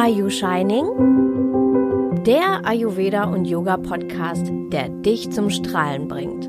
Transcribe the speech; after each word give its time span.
Are 0.00 0.08
You 0.08 0.30
Shining? 0.30 0.86
Der 2.24 2.64
Ayurveda 2.64 3.24
und 3.24 3.46
Yoga 3.46 3.76
Podcast, 3.76 4.46
der 4.70 4.90
dich 4.90 5.28
zum 5.32 5.50
Strahlen 5.50 6.06
bringt. 6.06 6.48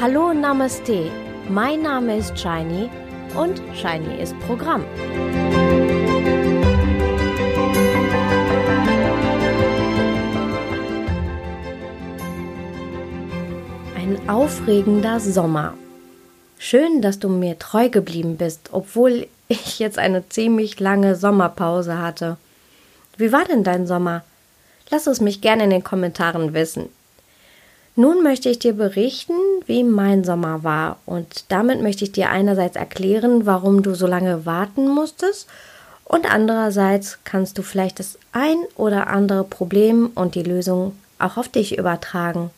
Hallo 0.00 0.32
Namaste, 0.32 1.10
mein 1.50 1.82
Name 1.82 2.16
ist 2.16 2.38
Shiny 2.38 2.88
und 3.38 3.60
Shiny 3.74 4.18
ist 4.18 4.34
Programm. 4.40 4.82
Ein 13.94 14.26
aufregender 14.26 15.20
Sommer. 15.20 15.74
Schön, 16.68 17.00
dass 17.00 17.20
du 17.20 17.28
mir 17.28 17.60
treu 17.60 17.88
geblieben 17.90 18.38
bist, 18.38 18.70
obwohl 18.72 19.28
ich 19.46 19.78
jetzt 19.78 20.00
eine 20.00 20.28
ziemlich 20.28 20.80
lange 20.80 21.14
Sommerpause 21.14 21.98
hatte. 21.98 22.38
Wie 23.16 23.30
war 23.30 23.44
denn 23.44 23.62
dein 23.62 23.86
Sommer? 23.86 24.24
Lass 24.90 25.06
es 25.06 25.20
mich 25.20 25.40
gerne 25.40 25.62
in 25.62 25.70
den 25.70 25.84
Kommentaren 25.84 26.54
wissen. 26.54 26.88
Nun 27.94 28.20
möchte 28.24 28.48
ich 28.48 28.58
dir 28.58 28.72
berichten, 28.72 29.34
wie 29.66 29.84
mein 29.84 30.24
Sommer 30.24 30.64
war 30.64 30.96
und 31.06 31.44
damit 31.52 31.82
möchte 31.82 32.02
ich 32.02 32.10
dir 32.10 32.30
einerseits 32.30 32.74
erklären, 32.74 33.46
warum 33.46 33.84
du 33.84 33.94
so 33.94 34.08
lange 34.08 34.44
warten 34.44 34.88
musstest 34.88 35.46
und 36.04 36.28
andererseits 36.28 37.20
kannst 37.22 37.58
du 37.58 37.62
vielleicht 37.62 38.00
das 38.00 38.18
ein 38.32 38.58
oder 38.74 39.06
andere 39.06 39.44
Problem 39.44 40.10
und 40.16 40.34
die 40.34 40.42
Lösung 40.42 40.98
auch 41.20 41.36
auf 41.36 41.48
dich 41.48 41.78
übertragen. 41.78 42.50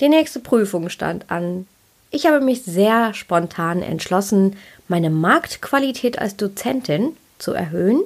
Die 0.00 0.08
nächste 0.08 0.38
Prüfung 0.38 0.90
stand 0.90 1.30
an. 1.30 1.66
Ich 2.10 2.26
habe 2.26 2.40
mich 2.40 2.62
sehr 2.62 3.14
spontan 3.14 3.82
entschlossen, 3.82 4.56
meine 4.86 5.10
Marktqualität 5.10 6.18
als 6.18 6.36
Dozentin 6.36 7.16
zu 7.38 7.52
erhöhen, 7.52 8.00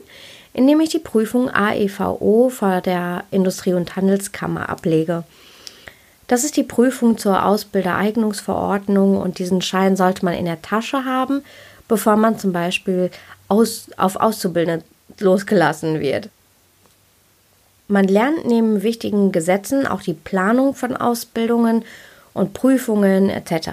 indem 0.55 0.81
ich 0.81 0.89
die 0.89 0.98
Prüfung 0.98 1.51
AEVO 1.51 2.48
vor 2.48 2.81
der 2.81 3.25
Industrie- 3.31 3.75
und 3.75 3.95
Handelskammer 3.95 4.69
ablege. 4.70 5.25
Das 6.29 6.45
ist 6.45 6.57
die 6.57 6.63
Prüfung 6.63 7.19
zur 7.19 7.45
Ausbildereignungsverordnung 7.45 9.19
und 9.19 9.39
diesen 9.39 9.61
Schein 9.61 9.97
sollte 9.97 10.25
man 10.25 10.35
in 10.35 10.47
der 10.47 10.63
Tasche 10.63 11.05
haben, 11.05 11.45
bevor 11.89 12.17
man 12.17 12.39
zum 12.39 12.53
Beispiel 12.53 13.11
aus, 13.48 13.89
auf 13.98 14.17
Auszubildende 14.17 14.85
losgelassen 15.19 16.01
wird. 16.01 16.31
Man 17.93 18.09
lernt 18.09 18.47
neben 18.47 18.83
wichtigen 18.83 19.33
Gesetzen 19.33 19.87
auch 19.87 20.01
die 20.01 20.15
Planung 20.15 20.75
von 20.75 20.97
Ausbildungen 20.97 21.85
und 22.33 22.55
Prüfungen 22.55 23.29
etc. 23.29 23.69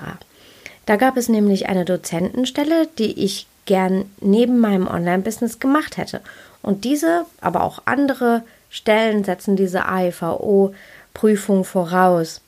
Da 0.85 0.97
gab 0.97 1.15
es 1.15 1.29
nämlich 1.29 1.69
eine 1.69 1.85
Dozentenstelle, 1.85 2.89
die 2.97 3.23
ich 3.23 3.47
gern 3.65 4.11
neben 4.19 4.59
meinem 4.59 4.89
Online-Business 4.89 5.59
gemacht 5.59 5.95
hätte. 5.95 6.19
Und 6.61 6.83
diese, 6.83 7.27
aber 7.39 7.63
auch 7.63 7.83
andere 7.85 8.43
Stellen 8.69 9.23
setzen 9.23 9.55
diese 9.55 9.85
AEVO-Prüfung 9.85 11.63
voraus. 11.63 12.41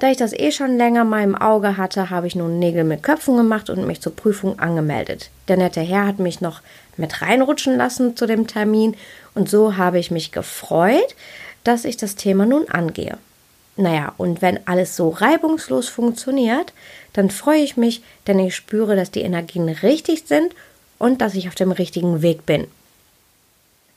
Da 0.00 0.10
ich 0.10 0.16
das 0.16 0.32
eh 0.32 0.50
schon 0.50 0.76
länger 0.76 1.04
mal 1.04 1.22
im 1.22 1.36
Auge 1.36 1.76
hatte, 1.76 2.10
habe 2.10 2.26
ich 2.26 2.34
nun 2.34 2.58
Nägel 2.58 2.82
mit 2.82 3.04
Köpfen 3.04 3.36
gemacht 3.36 3.70
und 3.70 3.86
mich 3.86 4.00
zur 4.00 4.16
Prüfung 4.16 4.58
angemeldet. 4.58 5.30
Der 5.46 5.56
nette 5.56 5.82
Herr 5.82 6.06
hat 6.08 6.18
mich 6.18 6.40
noch 6.40 6.62
mit 6.96 7.22
reinrutschen 7.22 7.76
lassen 7.76 8.16
zu 8.16 8.26
dem 8.26 8.48
Termin 8.48 8.96
und 9.34 9.48
so 9.48 9.76
habe 9.76 9.98
ich 9.98 10.10
mich 10.10 10.32
gefreut, 10.32 11.14
dass 11.64 11.84
ich 11.84 11.96
das 11.96 12.16
Thema 12.16 12.46
nun 12.46 12.68
angehe. 12.68 13.18
Naja, 13.76 14.12
und 14.18 14.42
wenn 14.42 14.66
alles 14.66 14.96
so 14.96 15.08
reibungslos 15.08 15.88
funktioniert, 15.88 16.72
dann 17.12 17.30
freue 17.30 17.60
ich 17.60 17.76
mich, 17.76 18.02
denn 18.26 18.38
ich 18.38 18.54
spüre, 18.54 18.96
dass 18.96 19.10
die 19.10 19.22
Energien 19.22 19.68
richtig 19.68 20.24
sind 20.26 20.54
und 20.98 21.20
dass 21.20 21.34
ich 21.34 21.48
auf 21.48 21.54
dem 21.54 21.72
richtigen 21.72 22.22
Weg 22.22 22.44
bin. 22.44 22.66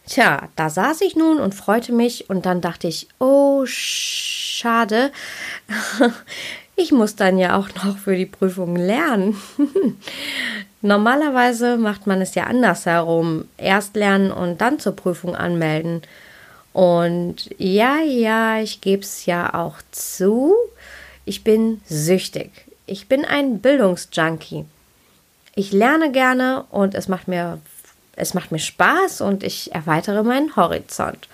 Tja, 0.08 0.50
da 0.56 0.70
saß 0.70 1.02
ich 1.02 1.16
nun 1.16 1.40
und 1.40 1.56
freute 1.56 1.94
mich 1.94 2.30
und 2.30 2.46
dann 2.46 2.62
dachte 2.62 2.88
ich, 2.88 3.08
oh, 3.20 3.64
schade. 3.66 5.12
Ich 6.76 6.92
muss 6.92 7.16
dann 7.16 7.38
ja 7.38 7.56
auch 7.56 7.70
noch 7.84 8.00
für 8.00 8.16
die 8.16 8.26
Prüfung 8.26 8.76
lernen. 8.76 9.40
Normalerweise 10.84 11.78
macht 11.78 12.08
man 12.08 12.22
es 12.22 12.36
ja 12.36 12.44
andersherum. 12.44 13.46
Erst 13.58 13.96
lernen 13.96 14.34
und 14.34 14.60
dann 14.60 14.80
zur 14.80 14.94
Prüfung 14.94 15.34
anmelden. 15.34 16.02
Und 16.74 17.50
ja, 17.58 18.00
ja, 18.00 18.60
ich 18.60 18.82
gebe 18.82 19.02
es 19.02 19.26
ja 19.26 19.54
auch 19.54 19.78
zu. 19.92 20.54
Ich 21.24 21.46
bin 21.46 21.82
süchtig. 21.86 22.66
Ich 22.86 23.08
bin 23.08 23.24
ein 23.24 23.60
Bildungsjunkie. 23.60 24.66
Ich 25.56 25.72
lerne 25.72 26.12
gerne 26.12 26.66
und 26.70 26.96
es 26.96 27.08
macht 27.08 27.30
mir, 27.30 27.60
es 28.18 28.34
macht 28.34 28.52
mir 28.52 28.60
Spaß 28.60 29.22
und 29.22 29.44
ich 29.44 29.74
erweitere 29.74 30.22
meinen 30.22 30.54
Horizont. 30.58 31.30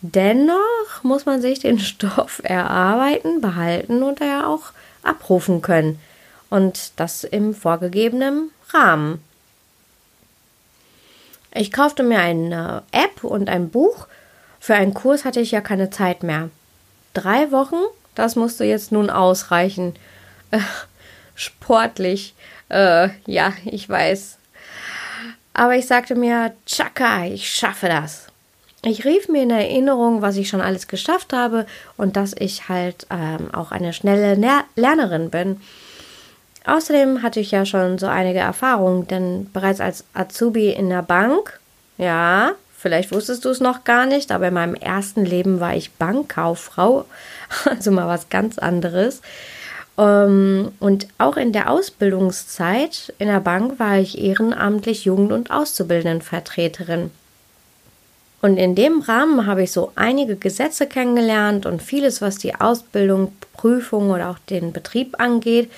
Dennoch 0.00 1.04
muss 1.04 1.26
man 1.26 1.40
sich 1.40 1.60
den 1.60 1.78
Stoff 1.78 2.40
erarbeiten, 2.42 3.40
behalten 3.40 4.02
und 4.02 4.18
ja 4.18 4.48
auch 4.48 4.72
abrufen 5.04 5.62
können. 5.62 6.00
Und 6.50 6.92
das 6.96 7.22
im 7.22 7.54
vorgegebenen 7.54 8.50
Rahmen. 8.74 9.22
Ich 11.54 11.70
kaufte 11.70 12.02
mir 12.02 12.18
eine 12.18 12.82
App 12.90 13.22
und 13.22 13.48
ein 13.48 13.70
Buch. 13.70 14.08
Für 14.58 14.74
einen 14.74 14.94
Kurs 14.94 15.24
hatte 15.24 15.40
ich 15.40 15.52
ja 15.52 15.60
keine 15.60 15.90
Zeit 15.90 16.22
mehr. 16.22 16.50
Drei 17.12 17.52
Wochen, 17.52 17.80
das 18.14 18.34
musste 18.34 18.64
jetzt 18.64 18.90
nun 18.90 19.08
ausreichen. 19.08 19.94
Äh, 20.50 20.58
sportlich, 21.34 22.34
äh, 22.68 23.10
ja, 23.26 23.52
ich 23.64 23.88
weiß. 23.88 24.38
Aber 25.52 25.76
ich 25.76 25.86
sagte 25.86 26.16
mir, 26.16 26.52
Chaka, 26.66 27.26
ich 27.26 27.50
schaffe 27.52 27.88
das. 27.88 28.26
Ich 28.84 29.04
rief 29.04 29.28
mir 29.28 29.44
in 29.44 29.50
Erinnerung, 29.50 30.20
was 30.20 30.36
ich 30.36 30.48
schon 30.48 30.60
alles 30.60 30.88
geschafft 30.88 31.32
habe 31.32 31.66
und 31.96 32.16
dass 32.16 32.34
ich 32.36 32.68
halt 32.68 33.06
ähm, 33.10 33.54
auch 33.54 33.70
eine 33.70 33.92
schnelle 33.92 34.36
Ner 34.36 34.64
Lernerin 34.74 35.30
bin. 35.30 35.60
Außerdem 36.66 37.22
hatte 37.22 37.40
ich 37.40 37.50
ja 37.50 37.66
schon 37.66 37.98
so 37.98 38.06
einige 38.06 38.38
Erfahrungen, 38.38 39.06
denn 39.06 39.50
bereits 39.52 39.80
als 39.80 40.04
Azubi 40.14 40.70
in 40.70 40.88
der 40.88 41.02
Bank, 41.02 41.60
ja, 41.98 42.52
vielleicht 42.76 43.12
wusstest 43.12 43.44
du 43.44 43.50
es 43.50 43.60
noch 43.60 43.84
gar 43.84 44.06
nicht, 44.06 44.32
aber 44.32 44.48
in 44.48 44.54
meinem 44.54 44.74
ersten 44.74 45.24
Leben 45.24 45.60
war 45.60 45.76
ich 45.76 45.92
Bankkauffrau, 45.92 47.04
also 47.66 47.90
mal 47.90 48.08
was 48.08 48.30
ganz 48.30 48.58
anderes. 48.58 49.20
Ähm, 49.98 50.72
und 50.80 51.06
auch 51.18 51.36
in 51.36 51.52
der 51.52 51.70
Ausbildungszeit 51.70 53.12
in 53.18 53.28
der 53.28 53.40
Bank 53.40 53.78
war 53.78 53.98
ich 53.98 54.18
ehrenamtlich 54.18 55.04
Jugend- 55.04 55.32
und 55.32 55.50
Auszubildendenvertreterin. 55.50 57.10
Und 58.40 58.58
in 58.58 58.74
dem 58.74 59.00
Rahmen 59.00 59.46
habe 59.46 59.62
ich 59.62 59.72
so 59.72 59.92
einige 59.94 60.36
Gesetze 60.36 60.86
kennengelernt 60.86 61.64
und 61.64 61.82
vieles, 61.82 62.20
was 62.20 62.36
die 62.36 62.54
Ausbildung, 62.54 63.32
Prüfung 63.54 64.10
oder 64.10 64.28
auch 64.28 64.38
den 64.50 64.72
Betrieb 64.72 65.18
angeht. 65.18 65.70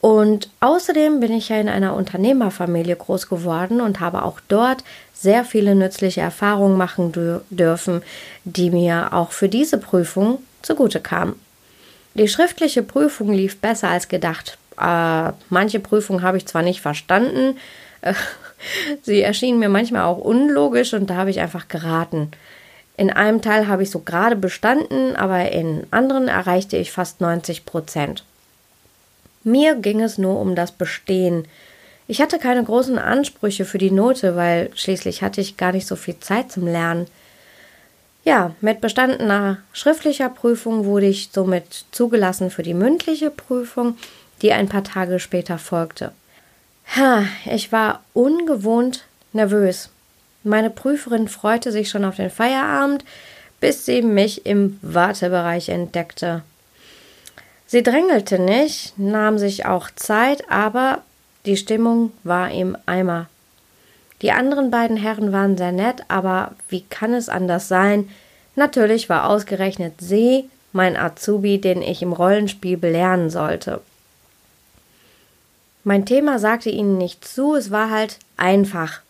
Und 0.00 0.48
außerdem 0.60 1.20
bin 1.20 1.32
ich 1.32 1.50
ja 1.50 1.60
in 1.60 1.68
einer 1.68 1.94
Unternehmerfamilie 1.94 2.96
groß 2.96 3.28
geworden 3.28 3.80
und 3.82 4.00
habe 4.00 4.22
auch 4.22 4.40
dort 4.48 4.82
sehr 5.12 5.44
viele 5.44 5.74
nützliche 5.74 6.22
Erfahrungen 6.22 6.78
machen 6.78 7.42
dürfen, 7.50 8.02
die 8.44 8.70
mir 8.70 9.12
auch 9.12 9.32
für 9.32 9.50
diese 9.50 9.76
Prüfung 9.76 10.38
zugute 10.62 11.00
kamen. 11.00 11.34
Die 12.14 12.28
schriftliche 12.28 12.82
Prüfung 12.82 13.32
lief 13.32 13.58
besser 13.60 13.88
als 13.88 14.08
gedacht. 14.08 14.56
Äh, 14.80 15.32
manche 15.50 15.80
Prüfungen 15.80 16.22
habe 16.22 16.38
ich 16.38 16.46
zwar 16.46 16.62
nicht 16.62 16.80
verstanden, 16.80 17.58
äh, 18.00 18.14
Sie 19.02 19.22
erschienen 19.22 19.58
mir 19.58 19.68
manchmal 19.68 20.02
auch 20.02 20.18
unlogisch 20.18 20.92
und 20.92 21.08
da 21.08 21.16
habe 21.16 21.30
ich 21.30 21.40
einfach 21.40 21.68
geraten. 21.68 22.30
In 22.96 23.10
einem 23.10 23.40
Teil 23.40 23.68
habe 23.68 23.82
ich 23.82 23.90
so 23.90 24.00
gerade 24.00 24.36
bestanden, 24.36 25.16
aber 25.16 25.50
in 25.52 25.86
anderen 25.90 26.28
erreichte 26.28 26.76
ich 26.76 26.92
fast 26.92 27.20
90 27.22 27.64
Prozent. 27.64 28.24
Mir 29.42 29.74
ging 29.74 30.00
es 30.00 30.18
nur 30.18 30.38
um 30.38 30.54
das 30.54 30.72
Bestehen. 30.72 31.46
Ich 32.06 32.20
hatte 32.20 32.38
keine 32.38 32.64
großen 32.64 32.98
Ansprüche 32.98 33.64
für 33.64 33.78
die 33.78 33.90
Note, 33.90 34.36
weil 34.36 34.70
schließlich 34.74 35.22
hatte 35.22 35.40
ich 35.40 35.56
gar 35.56 35.72
nicht 35.72 35.86
so 35.86 35.96
viel 35.96 36.18
Zeit 36.20 36.50
zum 36.50 36.66
Lernen. 36.66 37.06
Ja, 38.24 38.54
mit 38.60 38.80
bestandener 38.80 39.58
schriftlicher 39.72 40.28
Prüfung 40.28 40.84
wurde 40.84 41.06
ich 41.06 41.30
somit 41.32 41.86
zugelassen 41.90 42.50
für 42.50 42.62
die 42.62 42.74
mündliche 42.74 43.30
Prüfung, 43.30 43.96
die 44.42 44.52
ein 44.52 44.68
paar 44.68 44.84
Tage 44.84 45.18
später 45.20 45.56
folgte. 45.56 46.12
Ha, 46.96 47.24
ich 47.46 47.72
war 47.72 48.02
ungewohnt 48.12 49.04
nervös. 49.32 49.90
Meine 50.42 50.70
Prüferin 50.70 51.28
freute 51.28 51.70
sich 51.70 51.88
schon 51.88 52.04
auf 52.04 52.16
den 52.16 52.30
Feierabend, 52.30 53.04
bis 53.60 53.86
sie 53.86 54.02
mich 54.02 54.46
im 54.46 54.78
Wartebereich 54.82 55.68
entdeckte. 55.68 56.42
Sie 57.70 57.84
drängelte 57.84 58.40
nicht, 58.40 58.98
nahm 58.98 59.38
sich 59.38 59.64
auch 59.64 59.90
Zeit, 59.94 60.50
aber 60.50 61.02
die 61.46 61.56
Stimmung 61.56 62.10
war 62.24 62.50
im 62.50 62.76
Eimer. 62.84 63.28
Die 64.22 64.32
anderen 64.32 64.72
beiden 64.72 64.96
Herren 64.96 65.30
waren 65.30 65.56
sehr 65.56 65.70
nett, 65.70 66.02
aber 66.08 66.50
wie 66.68 66.82
kann 66.82 67.14
es 67.14 67.28
anders 67.28 67.68
sein? 67.68 68.08
Natürlich 68.56 69.08
war 69.08 69.28
ausgerechnet 69.28 70.00
sie 70.00 70.50
mein 70.72 70.96
Azubi, 70.96 71.60
den 71.60 71.80
ich 71.80 72.02
im 72.02 72.12
Rollenspiel 72.12 72.76
belehren 72.76 73.30
sollte. 73.30 73.80
Mein 75.84 76.06
Thema 76.06 76.40
sagte 76.40 76.70
ihnen 76.70 76.98
nicht 76.98 77.24
zu, 77.24 77.54
es 77.54 77.70
war 77.70 77.88
halt 77.90 78.18
einfach. 78.36 79.00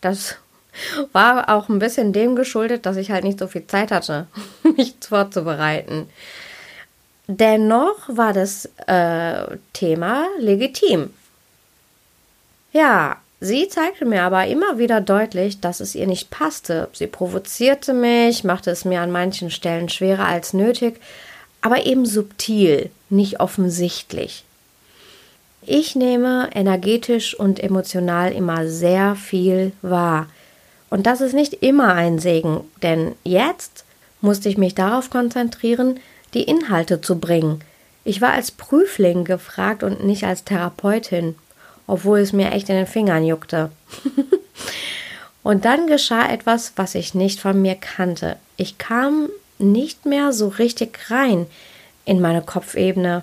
Das 0.00 0.34
war 1.12 1.50
auch 1.50 1.68
ein 1.68 1.78
bisschen 1.78 2.12
dem 2.12 2.34
geschuldet, 2.34 2.84
dass 2.84 2.96
ich 2.96 3.12
halt 3.12 3.22
nicht 3.22 3.38
so 3.38 3.46
viel 3.46 3.68
Zeit 3.68 3.92
hatte, 3.92 4.26
mich 4.76 4.96
vorzubereiten. 5.00 6.08
Dennoch 7.26 8.08
war 8.08 8.32
das 8.32 8.68
äh, 8.86 9.56
Thema 9.72 10.26
legitim. 10.38 11.10
Ja, 12.72 13.16
sie 13.40 13.68
zeigte 13.68 14.04
mir 14.04 14.22
aber 14.24 14.46
immer 14.46 14.78
wieder 14.78 15.00
deutlich, 15.00 15.60
dass 15.60 15.80
es 15.80 15.94
ihr 15.94 16.06
nicht 16.06 16.30
passte. 16.30 16.88
Sie 16.92 17.06
provozierte 17.06 17.94
mich, 17.94 18.44
machte 18.44 18.70
es 18.70 18.84
mir 18.84 19.00
an 19.00 19.10
manchen 19.10 19.50
Stellen 19.50 19.88
schwerer 19.88 20.26
als 20.26 20.52
nötig, 20.52 21.00
aber 21.62 21.86
eben 21.86 22.04
subtil, 22.04 22.90
nicht 23.08 23.40
offensichtlich. 23.40 24.44
Ich 25.62 25.96
nehme 25.96 26.50
energetisch 26.54 27.34
und 27.38 27.58
emotional 27.58 28.32
immer 28.32 28.68
sehr 28.68 29.16
viel 29.16 29.72
wahr. 29.80 30.26
Und 30.90 31.06
das 31.06 31.22
ist 31.22 31.32
nicht 31.32 31.54
immer 31.54 31.94
ein 31.94 32.18
Segen, 32.18 32.60
denn 32.82 33.14
jetzt 33.24 33.84
musste 34.20 34.50
ich 34.50 34.58
mich 34.58 34.74
darauf 34.74 35.08
konzentrieren, 35.08 36.00
die 36.34 36.42
Inhalte 36.42 37.00
zu 37.00 37.18
bringen. 37.18 37.60
Ich 38.04 38.20
war 38.20 38.32
als 38.32 38.50
Prüfling 38.50 39.24
gefragt 39.24 39.82
und 39.82 40.04
nicht 40.04 40.24
als 40.24 40.44
Therapeutin, 40.44 41.36
obwohl 41.86 42.18
es 42.18 42.32
mir 42.32 42.52
echt 42.52 42.68
in 42.68 42.76
den 42.76 42.86
Fingern 42.86 43.24
juckte. 43.24 43.70
und 45.42 45.64
dann 45.64 45.86
geschah 45.86 46.30
etwas, 46.30 46.72
was 46.76 46.94
ich 46.94 47.14
nicht 47.14 47.40
von 47.40 47.60
mir 47.60 47.76
kannte. 47.76 48.36
Ich 48.56 48.78
kam 48.78 49.28
nicht 49.58 50.04
mehr 50.04 50.32
so 50.32 50.48
richtig 50.48 51.10
rein 51.10 51.46
in 52.04 52.20
meine 52.20 52.42
Kopfebene. 52.42 53.22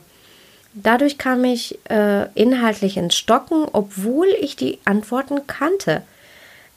Dadurch 0.73 1.17
kam 1.17 1.43
ich 1.43 1.77
äh, 1.89 2.27
inhaltlich 2.33 2.97
ins 2.97 3.15
Stocken, 3.15 3.65
obwohl 3.71 4.27
ich 4.39 4.55
die 4.55 4.79
Antworten 4.85 5.45
kannte. 5.45 6.01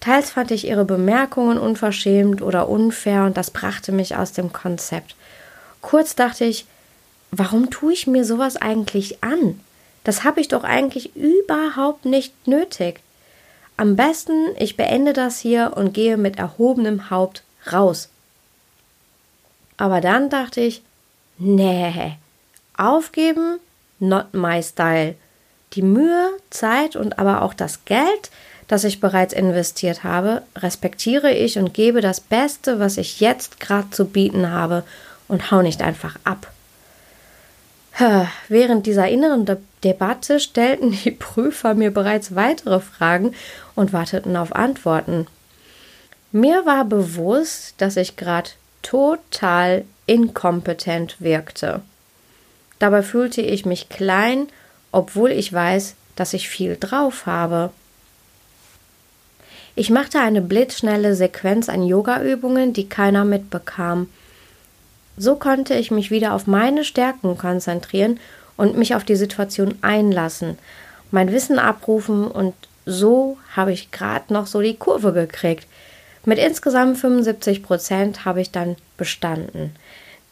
Teils 0.01 0.31
fand 0.31 0.51
ich 0.51 0.67
ihre 0.67 0.85
Bemerkungen 0.85 1.57
unverschämt 1.57 2.43
oder 2.43 2.69
unfair 2.69 3.25
und 3.25 3.37
das 3.37 3.51
brachte 3.51 3.93
mich 3.93 4.17
aus 4.17 4.33
dem 4.33 4.53
Konzept. 4.53 5.15
Kurz 5.85 6.17
dachte 6.17 6.47
ich, 6.47 6.65
warum 7.31 7.69
tue 7.69 7.93
ich 7.93 8.07
mir 8.07 8.25
sowas 8.25 8.57
eigentlich 8.57 9.23
an? 9.23 9.61
Das 10.03 10.25
habe 10.25 10.41
ich 10.41 10.49
doch 10.49 10.65
eigentlich 10.65 11.15
überhaupt 11.15 12.07
nicht 12.07 12.49
nötig. 12.49 13.01
Am 13.77 13.95
besten, 13.95 14.57
ich 14.59 14.79
beende 14.79 15.13
das 15.13 15.41
hier 15.41 15.75
und 15.77 15.93
gehe 15.93 16.17
mit 16.17 16.39
erhobenem 16.39 17.11
Haupt 17.11 17.43
raus. 17.71 18.09
Aber 19.77 20.01
dann 20.01 20.31
dachte 20.31 20.63
ich, 20.63 20.83
nee, 21.37 22.17
aufgeben, 22.79 23.59
not 23.99 24.33
my 24.33 24.63
style. 24.63 25.17
Die 25.75 25.83
Mühe, 25.83 26.31
Zeit 26.49 26.97
und 26.97 27.19
aber 27.19 27.43
auch 27.43 27.53
das 27.53 27.85
Geld, 27.85 28.31
das 28.69 28.85
ich 28.85 29.01
bereits 29.01 29.35
investiert 29.35 30.03
habe, 30.03 30.45
respektiere 30.57 31.35
ich 31.35 31.59
und 31.59 31.75
gebe 31.75 32.01
das 32.01 32.21
Beste, 32.21 32.79
was 32.81 32.97
ich 32.97 33.21
jetzt 33.21 33.61
gerade 33.61 33.91
zu 33.91 34.07
bieten 34.07 34.51
habe 34.51 34.83
und 35.29 35.51
hau 35.51 35.63
nicht 35.63 35.83
einfach 35.83 36.19
ab. 36.25 36.51
Während 38.49 38.87
dieser 38.87 39.09
inneren 39.09 39.47
De 39.47 39.57
Debatte 39.85 40.41
stellten 40.41 40.91
die 40.93 41.11
Prüfer 41.13 41.75
mir 41.75 41.93
bereits 41.93 42.35
weitere 42.35 42.81
Fragen 42.81 43.35
und 43.75 43.93
warteten 43.93 44.37
auf 44.37 44.55
Antworten. 44.55 45.27
Mir 46.33 46.67
war 46.67 46.85
bewusst, 46.85 47.75
dass 47.79 47.97
ich 47.97 48.17
gerade 48.17 48.51
total 48.83 49.85
inkompetent 50.07 51.21
wirkte. 51.21 51.83
Dabei 52.81 53.03
fühlte 53.03 53.41
ich 53.41 53.65
mich 53.65 53.89
klein, 53.89 54.49
obwohl 54.91 55.31
ich 55.31 55.53
weiß, 55.53 55.95
dass 56.17 56.35
ich 56.35 56.49
viel 56.49 56.77
drauf 56.79 57.27
habe. 57.27 57.71
Ich 59.77 59.91
machte 59.91 60.19
eine 60.19 60.41
blitzschnelle 60.41 61.15
Sequenz 61.15 61.69
an 61.69 61.85
Yogaübungen, 61.85 62.73
die 62.73 62.89
keiner 62.89 63.25
mitbekam. 63.25 64.09
So 65.17 65.37
konnte 65.37 65.75
ich 65.75 65.91
mich 65.91 66.11
wieder 66.11 66.35
auf 66.35 66.47
meine 66.47 66.85
Stärken 66.85 67.39
konzentrieren 67.39 68.19
und 68.57 68.77
mich 68.77 68.95
auf 68.95 69.05
die 69.05 69.17
Situation 69.17 69.77
einlassen, 69.83 70.59
mein 71.11 71.33
Wissen 71.33 71.59
abrufen 71.59 72.27
und 72.27 72.55
so 72.87 73.39
habe 73.55 73.73
ich 73.73 73.91
gerade 73.91 74.33
noch 74.33 74.47
so 74.47 74.61
die 74.61 74.77
Kurve 74.77 75.13
gekriegt. 75.13 75.67
Mit 76.25 76.39
insgesamt 76.39 76.99
75 76.99 77.63
Prozent 77.63 78.25
habe 78.25 78.41
ich 78.41 78.51
dann 78.51 78.77
bestanden. 78.97 79.75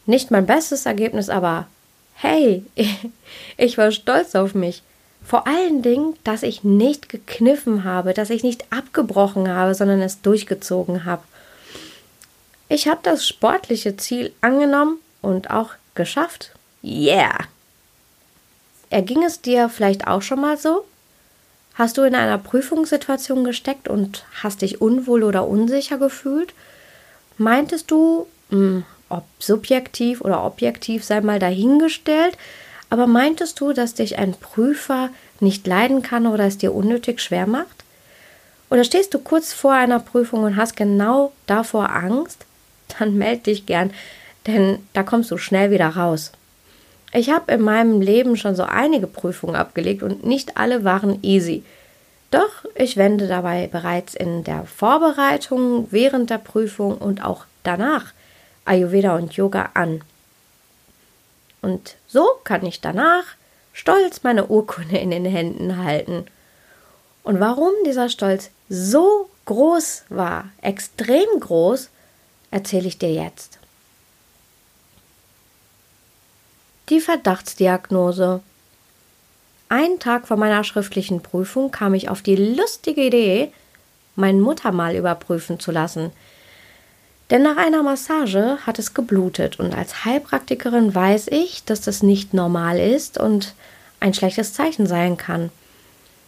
Nicht 0.06 0.30
mein 0.30 0.46
bestes 0.46 0.86
Ergebnis, 0.86 1.28
aber 1.28 1.66
hey, 2.14 2.64
ich 3.56 3.78
war 3.78 3.90
stolz 3.92 4.34
auf 4.34 4.54
mich. 4.54 4.82
Vor 5.24 5.46
allen 5.46 5.82
Dingen, 5.82 6.14
dass 6.24 6.42
ich 6.42 6.64
nicht 6.64 7.08
gekniffen 7.08 7.84
habe, 7.84 8.12
dass 8.12 8.30
ich 8.30 8.42
nicht 8.42 8.64
abgebrochen 8.70 9.48
habe, 9.48 9.74
sondern 9.74 10.02
es 10.02 10.20
durchgezogen 10.20 11.04
habe. 11.04 11.22
Ich 12.72 12.88
habe 12.88 13.00
das 13.02 13.28
sportliche 13.28 13.98
Ziel 13.98 14.32
angenommen 14.40 14.96
und 15.20 15.50
auch 15.50 15.72
geschafft. 15.94 16.52
Yeah! 16.82 17.40
Erging 18.88 19.22
es 19.24 19.42
dir 19.42 19.68
vielleicht 19.68 20.06
auch 20.06 20.22
schon 20.22 20.40
mal 20.40 20.56
so? 20.56 20.86
Hast 21.74 21.98
du 21.98 22.02
in 22.02 22.14
einer 22.14 22.38
Prüfungssituation 22.38 23.44
gesteckt 23.44 23.88
und 23.88 24.24
hast 24.42 24.62
dich 24.62 24.80
unwohl 24.80 25.22
oder 25.22 25.46
unsicher 25.46 25.98
gefühlt? 25.98 26.54
Meintest 27.36 27.90
du, 27.90 28.26
mh, 28.48 28.56
hm, 28.56 28.84
ob 29.10 29.24
subjektiv 29.38 30.22
oder 30.22 30.42
objektiv 30.42 31.04
sei 31.04 31.20
mal 31.20 31.38
dahingestellt, 31.38 32.38
aber 32.88 33.06
meintest 33.06 33.60
du, 33.60 33.74
dass 33.74 33.92
dich 33.92 34.16
ein 34.16 34.32
Prüfer 34.32 35.10
nicht 35.40 35.66
leiden 35.66 36.00
kann 36.00 36.26
oder 36.26 36.44
es 36.46 36.56
dir 36.56 36.74
unnötig 36.74 37.20
schwer 37.20 37.46
macht? 37.46 37.84
Oder 38.70 38.84
stehst 38.84 39.12
du 39.12 39.18
kurz 39.18 39.52
vor 39.52 39.74
einer 39.74 40.00
Prüfung 40.00 40.44
und 40.44 40.56
hast 40.56 40.74
genau 40.74 41.32
davor 41.46 41.90
Angst? 41.90 42.46
Dann 42.98 43.16
melde 43.16 43.44
dich 43.44 43.66
gern, 43.66 43.92
denn 44.46 44.78
da 44.92 45.02
kommst 45.02 45.30
du 45.30 45.38
schnell 45.38 45.70
wieder 45.70 45.88
raus. 45.88 46.32
Ich 47.12 47.30
habe 47.30 47.52
in 47.52 47.60
meinem 47.60 48.00
Leben 48.00 48.36
schon 48.36 48.56
so 48.56 48.62
einige 48.62 49.06
Prüfungen 49.06 49.56
abgelegt 49.56 50.02
und 50.02 50.24
nicht 50.24 50.56
alle 50.56 50.84
waren 50.84 51.22
easy. 51.22 51.62
Doch 52.30 52.64
ich 52.74 52.96
wende 52.96 53.28
dabei 53.28 53.66
bereits 53.66 54.14
in 54.14 54.42
der 54.44 54.64
Vorbereitung, 54.64 55.88
während 55.90 56.30
der 56.30 56.38
Prüfung 56.38 56.96
und 56.96 57.22
auch 57.22 57.44
danach 57.62 58.12
Ayurveda 58.64 59.14
und 59.16 59.34
Yoga 59.34 59.70
an. 59.74 60.02
Und 61.60 61.96
so 62.08 62.26
kann 62.44 62.64
ich 62.64 62.80
danach 62.80 63.24
stolz 63.74 64.22
meine 64.22 64.46
Urkunde 64.46 64.96
in 64.96 65.10
den 65.10 65.26
Händen 65.26 65.84
halten. 65.84 66.24
Und 67.22 67.38
warum 67.40 67.72
dieser 67.86 68.08
Stolz 68.08 68.50
so 68.68 69.28
groß 69.44 70.04
war, 70.08 70.46
extrem 70.60 71.28
groß, 71.38 71.90
erzähle 72.52 72.86
ich 72.86 72.98
dir 72.98 73.12
jetzt. 73.12 73.58
Die 76.88 77.00
Verdachtsdiagnose. 77.00 78.40
Einen 79.68 79.98
Tag 79.98 80.28
vor 80.28 80.36
meiner 80.36 80.62
schriftlichen 80.62 81.22
Prüfung 81.22 81.70
kam 81.72 81.94
ich 81.94 82.08
auf 82.08 82.22
die 82.22 82.36
lustige 82.36 83.02
Idee, 83.02 83.50
mein 84.14 84.40
Muttermal 84.40 84.94
überprüfen 84.94 85.58
zu 85.58 85.72
lassen. 85.72 86.12
Denn 87.30 87.42
nach 87.42 87.56
einer 87.56 87.82
Massage 87.82 88.58
hat 88.66 88.78
es 88.78 88.92
geblutet 88.92 89.58
und 89.58 89.74
als 89.74 90.04
Heilpraktikerin 90.04 90.94
weiß 90.94 91.28
ich, 91.28 91.64
dass 91.64 91.80
das 91.80 92.02
nicht 92.02 92.34
normal 92.34 92.78
ist 92.78 93.16
und 93.16 93.54
ein 94.00 94.12
schlechtes 94.12 94.52
Zeichen 94.52 94.86
sein 94.86 95.16
kann. 95.16 95.50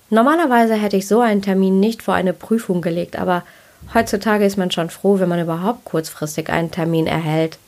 Normalerweise 0.09 0.75
hätte 0.75 0.97
ich 0.97 1.07
so 1.07 1.21
einen 1.21 1.43
Termin 1.43 1.81
nicht 1.81 2.03
vor 2.03 2.15
eine 2.15 2.33
Prüfung 2.33 2.81
gelegt, 2.81 3.17
aber 3.17 3.45
Heutzutage 3.93 4.45
ist 4.45 4.57
man 4.57 4.71
schon 4.71 4.91
froh, 4.91 5.19
wenn 5.19 5.29
man 5.29 5.41
überhaupt 5.41 5.85
kurzfristig 5.85 6.49
einen 6.49 6.71
Termin 6.71 7.07
erhält. 7.07 7.59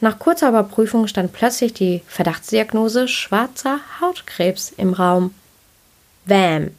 Nach 0.00 0.18
kurzer 0.18 0.48
Überprüfung 0.48 1.06
stand 1.06 1.32
plötzlich 1.32 1.74
die 1.74 2.02
Verdachtsdiagnose 2.06 3.08
schwarzer 3.08 3.80
Hautkrebs 4.00 4.72
im 4.76 4.94
Raum. 4.94 5.34
Wham! 6.24 6.70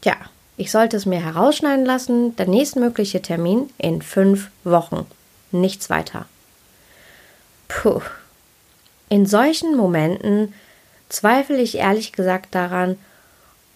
Tja, 0.00 0.16
ich 0.56 0.70
sollte 0.70 0.96
es 0.96 1.06
mir 1.06 1.20
herausschneiden 1.20 1.84
lassen, 1.84 2.36
der 2.36 2.46
nächstmögliche 2.46 3.22
Termin 3.22 3.70
in 3.78 4.02
fünf 4.02 4.50
Wochen. 4.64 5.06
Nichts 5.50 5.90
weiter. 5.90 6.26
Puh. 7.68 8.02
In 9.08 9.26
solchen 9.26 9.76
Momenten 9.76 10.52
zweifle 11.08 11.58
ich 11.58 11.78
ehrlich 11.78 12.12
gesagt 12.12 12.54
daran, 12.54 12.96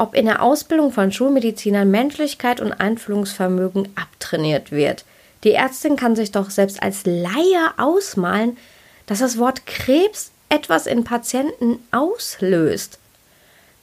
ob 0.03 0.17
in 0.17 0.27
der 0.27 0.43
Ausbildung 0.43 0.91
von 0.91 1.13
Schulmedizinern 1.13 1.89
Menschlichkeit 1.89 2.61
und 2.61 2.73
Einfühlungsvermögen 2.73 3.89
abtrainiert 3.95 4.73
wird. 4.73 5.05
Die 5.45 5.53
Ärztin 5.53 5.95
kann 5.95 6.17
sich 6.17 6.33
doch 6.33 6.51
selbst 6.51 6.83
als 6.83 7.07
Laie 7.07 7.71
ausmalen, 7.77 8.57
dass 9.07 9.21
das 9.21 9.39
Wort 9.39 9.65
Krebs 9.65 10.33
etwas 10.49 10.89
in 10.89 11.05
Patienten 11.05 11.79
auslöst. 11.93 12.99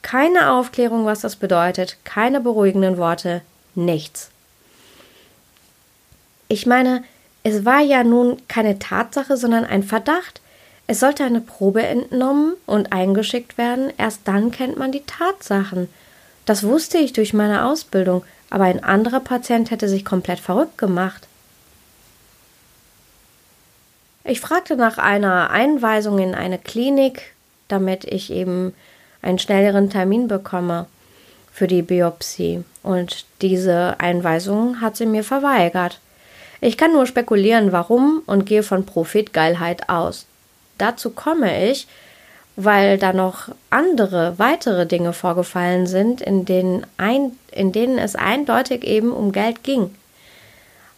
Keine 0.02 0.52
Aufklärung, 0.52 1.06
was 1.06 1.20
das 1.22 1.36
bedeutet, 1.36 1.96
keine 2.04 2.42
beruhigenden 2.42 2.98
Worte, 2.98 3.40
nichts. 3.74 4.30
Ich 6.48 6.66
meine, 6.66 7.02
es 7.44 7.64
war 7.64 7.80
ja 7.80 8.04
nun 8.04 8.36
keine 8.46 8.78
Tatsache, 8.78 9.38
sondern 9.38 9.64
ein 9.64 9.84
Verdacht. 9.84 10.42
Es 10.86 11.00
sollte 11.00 11.24
eine 11.24 11.40
Probe 11.40 11.82
entnommen 11.82 12.56
und 12.66 12.92
eingeschickt 12.92 13.56
werden, 13.56 13.90
erst 13.96 14.28
dann 14.28 14.50
kennt 14.50 14.76
man 14.76 14.92
die 14.92 15.04
Tatsachen. 15.06 15.88
Das 16.46 16.64
wusste 16.64 16.98
ich 16.98 17.12
durch 17.12 17.32
meine 17.32 17.66
Ausbildung, 17.66 18.24
aber 18.48 18.64
ein 18.64 18.82
anderer 18.82 19.20
Patient 19.20 19.70
hätte 19.70 19.88
sich 19.88 20.04
komplett 20.04 20.40
verrückt 20.40 20.78
gemacht. 20.78 21.26
Ich 24.24 24.40
fragte 24.40 24.76
nach 24.76 24.98
einer 24.98 25.50
Einweisung 25.50 26.18
in 26.18 26.34
eine 26.34 26.58
Klinik, 26.58 27.34
damit 27.68 28.04
ich 28.04 28.30
eben 28.30 28.74
einen 29.22 29.38
schnelleren 29.38 29.90
Termin 29.90 30.28
bekomme 30.28 30.86
für 31.52 31.66
die 31.66 31.82
Biopsie. 31.82 32.64
Und 32.82 33.24
diese 33.42 33.96
Einweisung 33.98 34.80
hat 34.80 34.96
sie 34.96 35.06
mir 35.06 35.24
verweigert. 35.24 36.00
Ich 36.60 36.76
kann 36.76 36.92
nur 36.92 37.06
spekulieren, 37.06 37.72
warum 37.72 38.22
und 38.26 38.44
gehe 38.44 38.62
von 38.62 38.84
Profitgeilheit 38.84 39.88
aus. 39.88 40.26
Dazu 40.78 41.10
komme 41.10 41.70
ich, 41.70 41.86
weil 42.64 42.98
da 42.98 43.12
noch 43.12 43.48
andere, 43.70 44.38
weitere 44.38 44.86
Dinge 44.86 45.12
vorgefallen 45.12 45.86
sind, 45.86 46.20
in 46.20 46.44
denen, 46.44 46.86
ein, 46.96 47.32
in 47.52 47.72
denen 47.72 47.98
es 47.98 48.16
eindeutig 48.16 48.84
eben 48.84 49.12
um 49.12 49.32
Geld 49.32 49.62
ging. 49.62 49.94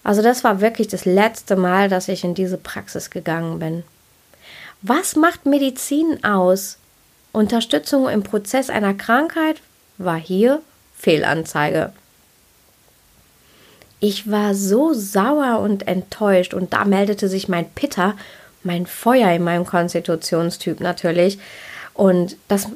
Also 0.04 0.22
das 0.22 0.42
war 0.42 0.60
wirklich 0.60 0.88
das 0.88 1.04
letzte 1.04 1.56
Mal, 1.56 1.88
dass 1.88 2.08
ich 2.08 2.24
in 2.24 2.34
diese 2.34 2.56
Praxis 2.56 3.10
gegangen 3.10 3.58
bin. 3.58 3.84
Was 4.82 5.14
macht 5.14 5.46
Medizin 5.46 6.24
aus? 6.24 6.78
Unterstützung 7.30 8.08
im 8.08 8.22
Prozess 8.22 8.68
einer 8.68 8.94
Krankheit 8.94 9.56
war 9.98 10.18
hier 10.18 10.60
Fehlanzeige. 10.98 11.92
Ich 14.00 14.28
war 14.28 14.54
so 14.54 14.92
sauer 14.92 15.60
und 15.60 15.86
enttäuscht 15.86 16.54
und 16.54 16.72
da 16.72 16.84
meldete 16.84 17.28
sich 17.28 17.48
mein 17.48 17.70
Pitter, 17.70 18.16
mein 18.64 18.86
Feuer 18.86 19.30
in 19.32 19.44
meinem 19.44 19.66
Konstitutionstyp 19.66 20.80
natürlich. 20.80 21.38
Und 21.94 22.36
das, 22.48 22.68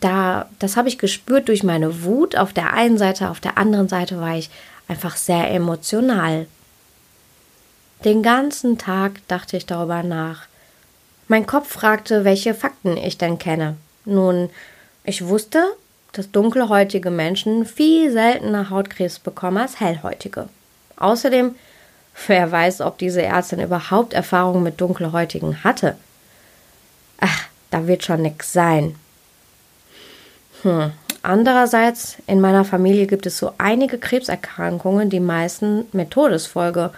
da, 0.00 0.48
das 0.58 0.76
habe 0.76 0.88
ich 0.88 0.98
gespürt 0.98 1.48
durch 1.48 1.62
meine 1.62 2.02
Wut 2.02 2.36
auf 2.36 2.52
der 2.52 2.72
einen 2.72 2.98
Seite, 2.98 3.30
auf 3.30 3.40
der 3.40 3.58
anderen 3.58 3.88
Seite 3.88 4.20
war 4.20 4.36
ich 4.36 4.50
einfach 4.88 5.16
sehr 5.16 5.50
emotional. 5.50 6.46
Den 8.04 8.22
ganzen 8.22 8.76
Tag 8.76 9.26
dachte 9.28 9.56
ich 9.56 9.66
darüber 9.66 10.02
nach. 10.02 10.46
Mein 11.26 11.46
Kopf 11.46 11.72
fragte, 11.72 12.24
welche 12.24 12.52
Fakten 12.52 12.98
ich 12.98 13.16
denn 13.16 13.38
kenne. 13.38 13.76
Nun, 14.04 14.50
ich 15.04 15.26
wusste, 15.26 15.64
dass 16.12 16.30
dunkelhäutige 16.30 17.10
Menschen 17.10 17.64
viel 17.64 18.12
seltener 18.12 18.70
Hautkrebs 18.70 19.18
bekommen 19.18 19.58
als 19.58 19.80
hellhäutige. 19.80 20.48
Außerdem, 20.96 21.54
wer 22.26 22.50
weiß, 22.50 22.80
ob 22.80 22.98
diese 22.98 23.22
Ärztin 23.22 23.60
überhaupt 23.60 24.12
Erfahrung 24.12 24.62
mit 24.62 24.80
dunkelhäutigen 24.80 25.64
hatte. 25.64 25.96
Ach, 27.20 27.46
da 27.70 27.86
wird 27.86 28.04
schon 28.04 28.22
nix 28.22 28.52
sein. 28.52 28.96
Hm. 30.62 30.92
Andererseits, 31.22 32.16
in 32.26 32.40
meiner 32.40 32.64
Familie 32.64 33.06
gibt 33.06 33.24
es 33.24 33.38
so 33.38 33.52
einige 33.56 33.98
Krebserkrankungen, 33.98 35.08
die 35.08 35.20
meisten 35.20 35.86
mit 35.92 36.10
Todesfolge. 36.10 36.90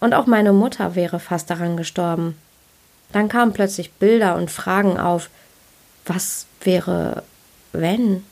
Und 0.00 0.14
auch 0.14 0.26
meine 0.26 0.52
Mutter 0.52 0.94
wäre 0.94 1.20
fast 1.20 1.50
daran 1.50 1.76
gestorben. 1.76 2.38
Dann 3.12 3.28
kamen 3.28 3.52
plötzlich 3.52 3.92
Bilder 3.92 4.36
und 4.36 4.50
Fragen 4.50 4.98
auf. 4.98 5.28
Was 6.06 6.46
wäre, 6.62 7.22
wenn? 7.72 8.24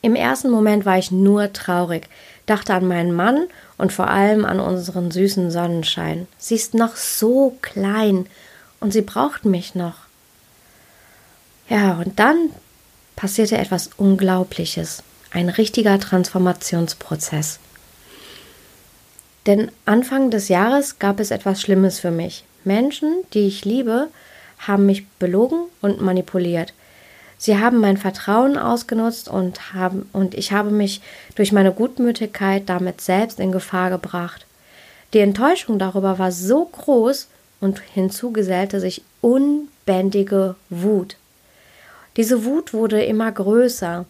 Im 0.00 0.14
ersten 0.14 0.50
Moment 0.50 0.86
war 0.86 0.98
ich 0.98 1.10
nur 1.10 1.52
traurig, 1.52 2.08
dachte 2.46 2.74
an 2.74 2.86
meinen 2.86 3.12
Mann 3.12 3.46
und 3.76 3.92
vor 3.92 4.08
allem 4.08 4.44
an 4.44 4.60
unseren 4.60 5.10
süßen 5.10 5.50
Sonnenschein. 5.50 6.26
Sie 6.38 6.54
ist 6.54 6.74
noch 6.74 6.96
so 6.96 7.56
klein 7.62 8.26
und 8.80 8.92
sie 8.92 9.02
braucht 9.02 9.44
mich 9.44 9.74
noch. 9.74 9.96
Ja, 11.68 11.94
und 11.94 12.18
dann 12.18 12.50
passierte 13.16 13.58
etwas 13.58 13.90
Unglaubliches, 13.96 15.02
ein 15.32 15.48
richtiger 15.48 15.98
Transformationsprozess. 15.98 17.58
Denn 19.46 19.70
Anfang 19.84 20.30
des 20.30 20.48
Jahres 20.48 20.98
gab 20.98 21.20
es 21.20 21.30
etwas 21.30 21.60
Schlimmes 21.60 21.98
für 21.98 22.10
mich. 22.10 22.44
Menschen, 22.64 23.24
die 23.32 23.46
ich 23.46 23.64
liebe, 23.64 24.08
haben 24.58 24.86
mich 24.86 25.06
belogen 25.18 25.64
und 25.80 26.00
manipuliert. 26.00 26.72
Sie 27.38 27.58
haben 27.58 27.78
mein 27.78 27.96
Vertrauen 27.96 28.58
ausgenutzt 28.58 29.28
und, 29.28 29.72
haben, 29.72 30.08
und 30.12 30.34
ich 30.34 30.52
habe 30.52 30.70
mich 30.70 31.00
durch 31.36 31.52
meine 31.52 31.72
Gutmütigkeit 31.72 32.64
damit 32.66 33.00
selbst 33.00 33.38
in 33.38 33.52
Gefahr 33.52 33.90
gebracht. 33.90 34.44
Die 35.14 35.20
Enttäuschung 35.20 35.78
darüber 35.78 36.18
war 36.18 36.32
so 36.32 36.64
groß 36.64 37.28
und 37.60 37.80
hinzu 37.94 38.32
gesellte 38.32 38.80
sich 38.80 39.02
unbändige 39.20 40.56
Wut. 40.68 41.16
Diese 42.16 42.44
Wut 42.44 42.74
wurde 42.74 43.02
immer 43.04 43.30
größer 43.30 44.04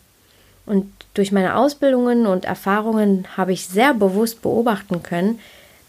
und 0.64 0.90
durch 1.14 1.30
meine 1.30 1.56
Ausbildungen 1.56 2.26
und 2.26 2.46
Erfahrungen 2.46 3.26
habe 3.36 3.52
ich 3.52 3.68
sehr 3.68 3.94
bewusst 3.94 4.42
beobachten 4.42 5.02
können, 5.02 5.38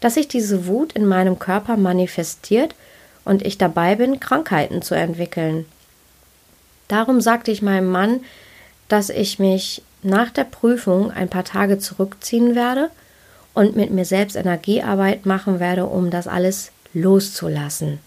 dass 0.00 0.14
sich 0.14 0.28
diese 0.28 0.66
Wut 0.66 0.92
in 0.92 1.06
meinem 1.06 1.38
Körper 1.38 1.76
manifestiert 1.76 2.74
und 3.24 3.44
ich 3.44 3.58
dabei 3.58 3.96
bin, 3.96 4.20
Krankheiten 4.20 4.82
zu 4.82 4.94
entwickeln. 4.94 5.66
Darum 6.90 7.20
sagte 7.20 7.52
ich 7.52 7.62
meinem 7.62 7.88
Mann, 7.88 8.24
dass 8.88 9.10
ich 9.10 9.38
mich 9.38 9.82
nach 10.02 10.30
der 10.30 10.42
Prüfung 10.42 11.12
ein 11.12 11.28
paar 11.28 11.44
Tage 11.44 11.78
zurückziehen 11.78 12.56
werde 12.56 12.90
und 13.54 13.76
mit 13.76 13.92
mir 13.92 14.04
selbst 14.04 14.34
Energiearbeit 14.34 15.24
machen 15.24 15.60
werde, 15.60 15.86
um 15.86 16.10
das 16.10 16.26
alles 16.26 16.72
loszulassen. 16.92 18.00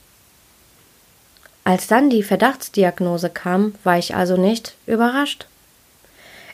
Als 1.63 1.87
dann 1.87 2.09
die 2.09 2.23
Verdachtsdiagnose 2.23 3.29
kam, 3.29 3.73
war 3.85 3.97
ich 3.97 4.15
also 4.15 4.35
nicht 4.35 4.75
überrascht. 4.85 5.47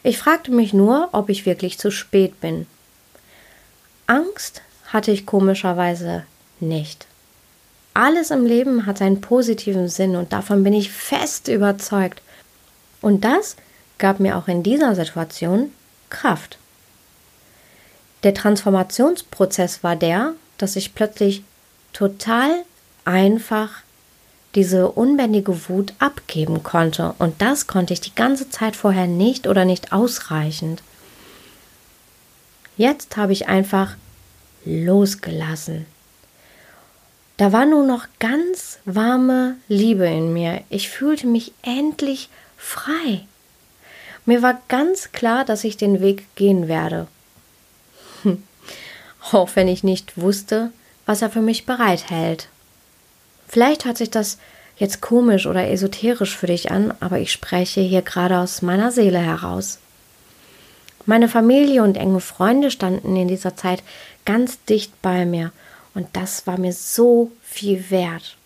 Ich 0.03 0.19
fragte 0.19 0.51
mich 0.51 0.71
nur, 0.71 1.09
ob 1.13 1.29
ich 1.29 1.47
wirklich 1.47 1.79
zu 1.79 1.89
spät 1.89 2.39
bin. 2.41 2.67
Angst 4.05 4.61
hatte 4.85 5.11
ich 5.11 5.25
komischerweise 5.25 6.25
nicht. 6.59 7.07
Alles 7.93 8.31
im 8.31 8.45
Leben 8.45 8.85
hat 8.85 9.01
einen 9.01 9.21
positiven 9.21 9.89
Sinn 9.89 10.15
und 10.15 10.31
davon 10.31 10.63
bin 10.63 10.73
ich 10.73 10.91
fest 10.91 11.47
überzeugt. 11.47 12.21
Und 13.01 13.23
das 13.23 13.55
gab 13.97 14.19
mir 14.19 14.37
auch 14.37 14.47
in 14.47 14.63
dieser 14.63 14.95
Situation 14.95 15.71
Kraft. 16.09 16.57
Der 18.23 18.33
Transformationsprozess 18.33 19.83
war 19.83 19.95
der, 19.95 20.33
dass 20.57 20.75
ich 20.75 20.93
plötzlich 20.93 21.43
total 21.93 22.49
einfach 23.05 23.83
diese 24.55 24.89
unbändige 24.89 25.69
Wut 25.69 25.93
abgeben 25.99 26.63
konnte. 26.63 27.13
Und 27.19 27.41
das 27.41 27.67
konnte 27.67 27.93
ich 27.93 28.01
die 28.01 28.15
ganze 28.15 28.49
Zeit 28.49 28.75
vorher 28.75 29.07
nicht 29.07 29.47
oder 29.47 29.65
nicht 29.65 29.93
ausreichend. 29.93 30.81
Jetzt 32.77 33.17
habe 33.17 33.33
ich 33.33 33.47
einfach 33.47 33.95
losgelassen. 34.65 35.85
Da 37.39 37.53
war 37.53 37.65
nur 37.65 37.85
noch 37.85 38.05
ganz 38.19 38.79
warme 38.83 39.55
Liebe 39.69 40.05
in 40.05 40.33
mir. 40.33 40.61
Ich 40.69 40.89
fühlte 40.89 41.25
mich 41.25 41.53
endlich 41.61 42.27
frei. 42.57 43.21
Mir 44.25 44.41
war 44.41 44.59
ganz 44.67 45.13
klar, 45.13 45.45
dass 45.45 45.63
ich 45.63 45.77
den 45.77 46.01
Weg 46.01 46.25
gehen 46.35 46.67
werde. 46.67 47.07
Auch 49.31 49.51
wenn 49.55 49.69
ich 49.69 49.85
nicht 49.85 50.19
wusste, 50.19 50.71
was 51.05 51.21
er 51.21 51.29
für 51.29 51.39
mich 51.39 51.65
bereithält. 51.65 52.49
Vielleicht 53.47 53.85
hört 53.85 53.97
sich 53.97 54.09
das 54.09 54.37
jetzt 54.75 54.99
komisch 54.99 55.45
oder 55.45 55.69
esoterisch 55.69 56.35
für 56.35 56.47
dich 56.47 56.71
an, 56.71 56.93
aber 56.99 57.19
ich 57.19 57.31
spreche 57.31 57.79
hier 57.79 58.01
gerade 58.01 58.37
aus 58.39 58.61
meiner 58.61 58.91
Seele 58.91 59.19
heraus. 59.19 59.79
Meine 61.05 61.29
Familie 61.29 61.83
und 61.83 61.95
enge 61.95 62.19
Freunde 62.19 62.69
standen 62.69 63.15
in 63.15 63.29
dieser 63.29 63.55
Zeit 63.55 63.81
ganz 64.25 64.61
dicht 64.65 64.91
bei 65.01 65.25
mir 65.25 65.53
und 65.99 66.07
das 66.13 66.47
war 66.47 66.57
mir 66.57 66.71
so 66.71 67.29
viel 67.43 67.91
wert. 67.91 68.37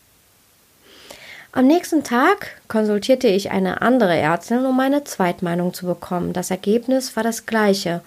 Am 1.52 1.68
nächsten 1.68 2.04
Tag 2.04 2.60
konsultierte 2.68 3.28
ich 3.28 3.52
eine 3.52 3.84
andere 3.84 4.18
Ärztin, 4.18 4.66
um 4.66 4.80
eine 4.80 5.04
Zweitmeinung 5.04 5.72
zu 5.72 5.86
bekommen. 5.86 6.34
Das 6.34 6.50
Ergebnis 6.50 7.16
war 7.16 7.22
das 7.22 7.46
gleiche, 7.46 8.02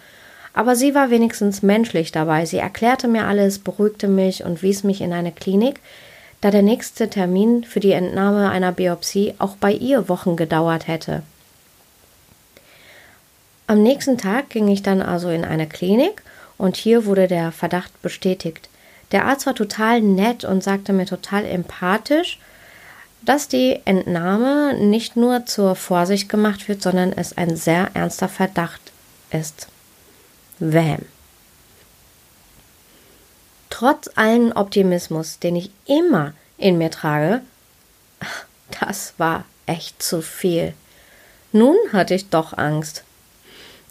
aber 0.52 0.74
sie 0.74 0.96
war 0.96 1.10
wenigstens 1.10 1.62
menschlich 1.62 2.10
dabei. 2.10 2.44
Sie 2.44 2.58
erklärte 2.58 3.06
mir 3.06 3.26
alles, 3.28 3.60
beruhigte 3.60 4.08
mich 4.08 4.42
und 4.42 4.62
wies 4.62 4.82
mich 4.82 5.00
in 5.00 5.12
eine 5.12 5.30
Klinik, 5.30 5.78
da 6.40 6.50
der 6.50 6.62
nächste 6.62 7.08
Termin 7.08 7.62
für 7.62 7.78
die 7.78 7.92
Entnahme 7.92 8.50
einer 8.50 8.72
Biopsie 8.72 9.34
auch 9.38 9.54
bei 9.54 9.70
ihr 9.70 10.08
Wochen 10.08 10.34
gedauert 10.34 10.88
hätte. 10.88 11.22
Am 13.68 13.80
nächsten 13.80 14.18
Tag 14.18 14.50
ging 14.50 14.66
ich 14.66 14.82
dann 14.82 15.00
also 15.00 15.30
in 15.30 15.44
eine 15.44 15.68
Klinik 15.68 16.24
und 16.58 16.76
hier 16.76 17.06
wurde 17.06 17.28
der 17.28 17.52
Verdacht 17.52 18.02
bestätigt. 18.02 18.68
Der 19.12 19.24
Arzt 19.24 19.46
war 19.46 19.54
total 19.54 20.00
nett 20.00 20.44
und 20.44 20.62
sagte 20.62 20.92
mir 20.92 21.06
total 21.06 21.44
empathisch, 21.44 22.38
dass 23.22 23.48
die 23.48 23.80
Entnahme 23.84 24.74
nicht 24.74 25.16
nur 25.16 25.46
zur 25.46 25.74
Vorsicht 25.74 26.28
gemacht 26.28 26.68
wird, 26.68 26.82
sondern 26.82 27.12
es 27.12 27.36
ein 27.36 27.56
sehr 27.56 27.90
ernster 27.94 28.28
Verdacht 28.28 28.80
ist. 29.30 29.68
Wham. 30.58 31.04
Trotz 33.70 34.08
allen 34.14 34.52
Optimismus, 34.52 35.38
den 35.38 35.56
ich 35.56 35.70
immer 35.86 36.32
in 36.56 36.78
mir 36.78 36.90
trage, 36.90 37.42
das 38.80 39.14
war 39.18 39.44
echt 39.66 40.02
zu 40.02 40.22
viel. 40.22 40.72
Nun 41.52 41.76
hatte 41.92 42.14
ich 42.14 42.30
doch 42.30 42.56
Angst. 42.56 43.02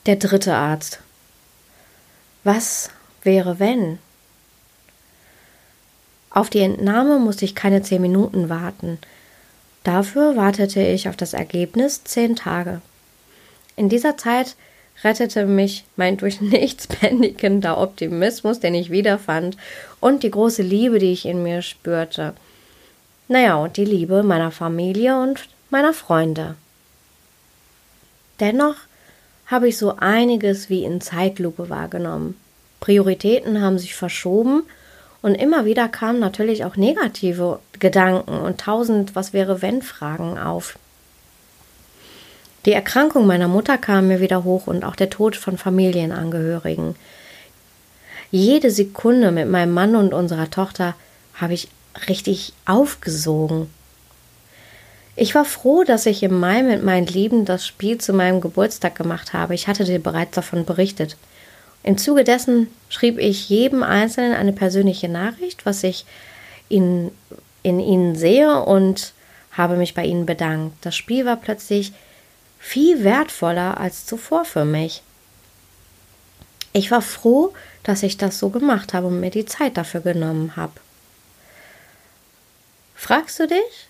Der 0.05 0.15
dritte 0.15 0.55
Arzt. 0.55 0.99
Was 2.43 2.89
wäre, 3.23 3.59
wenn? 3.59 3.99
Auf 6.35 6.49
die 6.49 6.59
Entnahme 6.59 7.17
musste 7.17 7.45
ich 7.45 7.55
keine 7.55 7.81
zehn 7.81 8.01
Minuten 8.01 8.49
warten. 8.49 8.99
Dafür 9.85 10.35
wartete 10.35 10.81
ich 10.81 11.07
auf 11.07 11.15
das 11.15 11.33
Ergebnis 11.33 12.03
zehn 12.03 12.35
Tage. 12.35 12.81
In 13.77 13.87
dieser 13.87 14.17
Zeit 14.17 14.57
rettete 15.05 15.45
mich 15.45 15.85
mein 15.95 16.17
durch 16.17 16.41
nichts 16.41 16.87
bändigender 16.87 17.77
Optimismus, 17.77 18.59
den 18.59 18.75
ich 18.75 18.91
wiederfand, 18.91 19.55
und 20.01 20.23
die 20.23 20.31
große 20.31 20.61
Liebe, 20.61 20.99
die 20.99 21.13
ich 21.13 21.25
in 21.25 21.41
mir 21.41 21.61
spürte. 21.61 22.33
Naja, 23.29 23.55
und 23.55 23.77
die 23.77 23.85
Liebe 23.85 24.21
meiner 24.21 24.51
Familie 24.51 25.17
und 25.17 25.47
meiner 25.69 25.93
Freunde. 25.93 26.55
Dennoch 28.41 28.75
habe 29.45 29.69
ich 29.69 29.77
so 29.77 29.95
einiges 29.95 30.69
wie 30.69 30.83
in 30.83 30.99
Zeitlupe 30.99 31.69
wahrgenommen. 31.69 32.35
Prioritäten 32.81 33.61
haben 33.61 33.79
sich 33.79 33.95
verschoben 33.95 34.63
und 35.25 35.33
immer 35.33 35.65
wieder 35.65 35.87
kamen 35.87 36.19
natürlich 36.19 36.65
auch 36.65 36.75
negative 36.75 37.57
Gedanken 37.79 38.37
und 38.37 38.61
tausend 38.61 39.15
Was 39.15 39.33
wäre 39.33 39.63
wenn 39.63 39.81
Fragen 39.81 40.37
auf. 40.37 40.77
Die 42.67 42.73
Erkrankung 42.73 43.25
meiner 43.25 43.47
Mutter 43.47 43.79
kam 43.79 44.07
mir 44.07 44.21
wieder 44.21 44.43
hoch 44.43 44.67
und 44.67 44.85
auch 44.85 44.95
der 44.95 45.09
Tod 45.09 45.35
von 45.35 45.57
Familienangehörigen. 45.57 46.95
Jede 48.29 48.69
Sekunde 48.69 49.31
mit 49.31 49.49
meinem 49.49 49.73
Mann 49.73 49.95
und 49.95 50.13
unserer 50.13 50.51
Tochter 50.51 50.93
habe 51.33 51.55
ich 51.55 51.69
richtig 52.07 52.53
aufgesogen. 52.67 53.71
Ich 55.15 55.33
war 55.33 55.45
froh, 55.45 55.83
dass 55.83 56.05
ich 56.05 56.21
im 56.21 56.39
Mai 56.39 56.61
mit 56.61 56.83
meinen 56.83 57.07
Lieben 57.07 57.45
das 57.45 57.65
Spiel 57.65 57.97
zu 57.97 58.13
meinem 58.13 58.41
Geburtstag 58.41 58.93
gemacht 58.93 59.33
habe. 59.33 59.55
Ich 59.55 59.67
hatte 59.67 59.85
dir 59.85 59.97
bereits 59.97 60.35
davon 60.35 60.65
berichtet. 60.65 61.17
Im 61.85 61.99
Zuge 61.99 62.23
dessen 62.23 62.67
schrieb 62.89 63.19
ich 63.19 63.47
jedem 63.47 63.83
Einzelnen 63.83 64.33
eine 64.33 64.53
persönliche 64.53 65.07
Nachricht, 65.07 65.67
was 65.67 65.83
ich 65.83 66.07
in, 66.67 67.11
in 67.61 67.79
ihnen 67.79 68.15
sehe 68.15 68.59
und 68.63 69.13
habe 69.51 69.77
mich 69.77 69.93
bei 69.93 70.03
ihnen 70.03 70.25
bedankt. 70.25 70.83
Das 70.83 70.95
Spiel 70.95 71.25
war 71.25 71.35
plötzlich 71.35 71.93
viel 72.57 73.03
wertvoller 73.03 73.79
als 73.79 74.07
zuvor 74.07 74.45
für 74.45 74.65
mich. 74.65 75.03
Ich 76.73 76.89
war 76.89 77.03
froh, 77.03 77.53
dass 77.83 78.01
ich 78.01 78.17
das 78.17 78.39
so 78.39 78.49
gemacht 78.49 78.95
habe 78.95 79.05
und 79.05 79.19
mir 79.19 79.29
die 79.29 79.45
Zeit 79.45 79.77
dafür 79.77 80.01
genommen 80.01 80.55
habe. 80.55 80.73
Fragst 82.95 83.39
du 83.39 83.45
dich, 83.45 83.87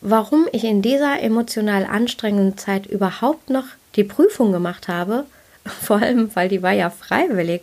warum 0.00 0.48
ich 0.50 0.64
in 0.64 0.82
dieser 0.82 1.20
emotional 1.20 1.84
anstrengenden 1.84 2.58
Zeit 2.58 2.86
überhaupt 2.86 3.50
noch 3.50 3.66
die 3.94 4.02
Prüfung 4.02 4.50
gemacht 4.50 4.88
habe? 4.88 5.26
Vor 5.66 6.02
allem, 6.02 6.34
weil 6.34 6.48
die 6.48 6.62
war 6.62 6.72
ja 6.72 6.90
freiwillig. 6.90 7.62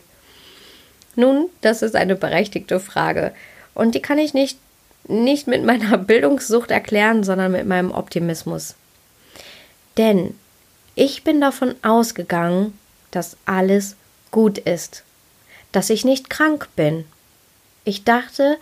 Nun, 1.16 1.48
das 1.60 1.82
ist 1.82 1.96
eine 1.96 2.16
berechtigte 2.16 2.80
Frage. 2.80 3.32
Und 3.74 3.94
die 3.94 4.02
kann 4.02 4.18
ich 4.18 4.34
nicht, 4.34 4.58
nicht 5.06 5.46
mit 5.46 5.64
meiner 5.64 5.98
Bildungssucht 5.98 6.70
erklären, 6.70 7.24
sondern 7.24 7.52
mit 7.52 7.66
meinem 7.66 7.92
Optimismus. 7.92 8.74
Denn 9.96 10.34
ich 10.94 11.24
bin 11.24 11.40
davon 11.40 11.74
ausgegangen, 11.82 12.78
dass 13.10 13.36
alles 13.46 13.96
gut 14.30 14.58
ist, 14.58 15.04
dass 15.72 15.90
ich 15.90 16.04
nicht 16.04 16.30
krank 16.30 16.68
bin. 16.76 17.04
Ich 17.84 18.04
dachte, 18.04 18.58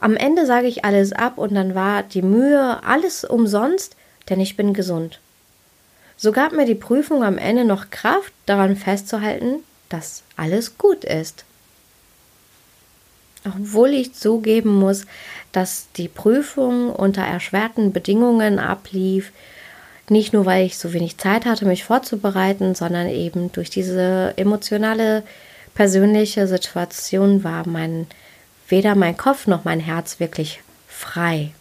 am 0.00 0.16
Ende 0.16 0.46
sage 0.46 0.68
ich 0.68 0.84
alles 0.84 1.12
ab 1.12 1.38
und 1.38 1.54
dann 1.54 1.74
war 1.74 2.02
die 2.04 2.22
Mühe 2.22 2.82
alles 2.84 3.24
umsonst, 3.24 3.96
denn 4.28 4.40
ich 4.40 4.56
bin 4.56 4.74
gesund. 4.74 5.20
So 6.18 6.32
gab 6.32 6.52
mir 6.52 6.66
die 6.66 6.74
Prüfung 6.74 7.22
am 7.22 7.38
Ende 7.38 7.64
noch 7.64 7.90
Kraft, 7.90 8.32
daran 8.44 8.76
festzuhalten, 8.76 9.62
dass 9.88 10.24
alles 10.36 10.76
gut 10.76 11.04
ist. 11.04 11.44
Obwohl 13.46 13.90
ich 13.90 14.14
zugeben 14.14 14.74
muss, 14.74 15.06
dass 15.52 15.86
die 15.96 16.08
Prüfung 16.08 16.90
unter 16.90 17.22
erschwerten 17.22 17.92
Bedingungen 17.92 18.58
ablief, 18.58 19.32
nicht 20.08 20.32
nur 20.32 20.44
weil 20.44 20.66
ich 20.66 20.76
so 20.76 20.92
wenig 20.92 21.18
Zeit 21.18 21.46
hatte, 21.46 21.66
mich 21.66 21.84
vorzubereiten, 21.84 22.74
sondern 22.74 23.08
eben 23.08 23.52
durch 23.52 23.70
diese 23.70 24.34
emotionale, 24.36 25.22
persönliche 25.74 26.48
Situation 26.48 27.44
war 27.44 27.68
mein 27.68 28.08
weder 28.68 28.96
mein 28.96 29.16
Kopf 29.16 29.46
noch 29.46 29.64
mein 29.64 29.78
Herz 29.78 30.18
wirklich 30.18 30.60
frei. 30.88 31.52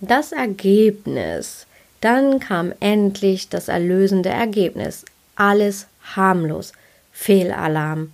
Das 0.00 0.30
Ergebnis 0.30 1.65
dann 2.00 2.40
kam 2.40 2.72
endlich 2.80 3.48
das 3.48 3.68
erlösende 3.68 4.28
Ergebnis. 4.28 5.04
Alles 5.34 5.86
harmlos. 6.14 6.72
Fehlalarm. 7.12 8.12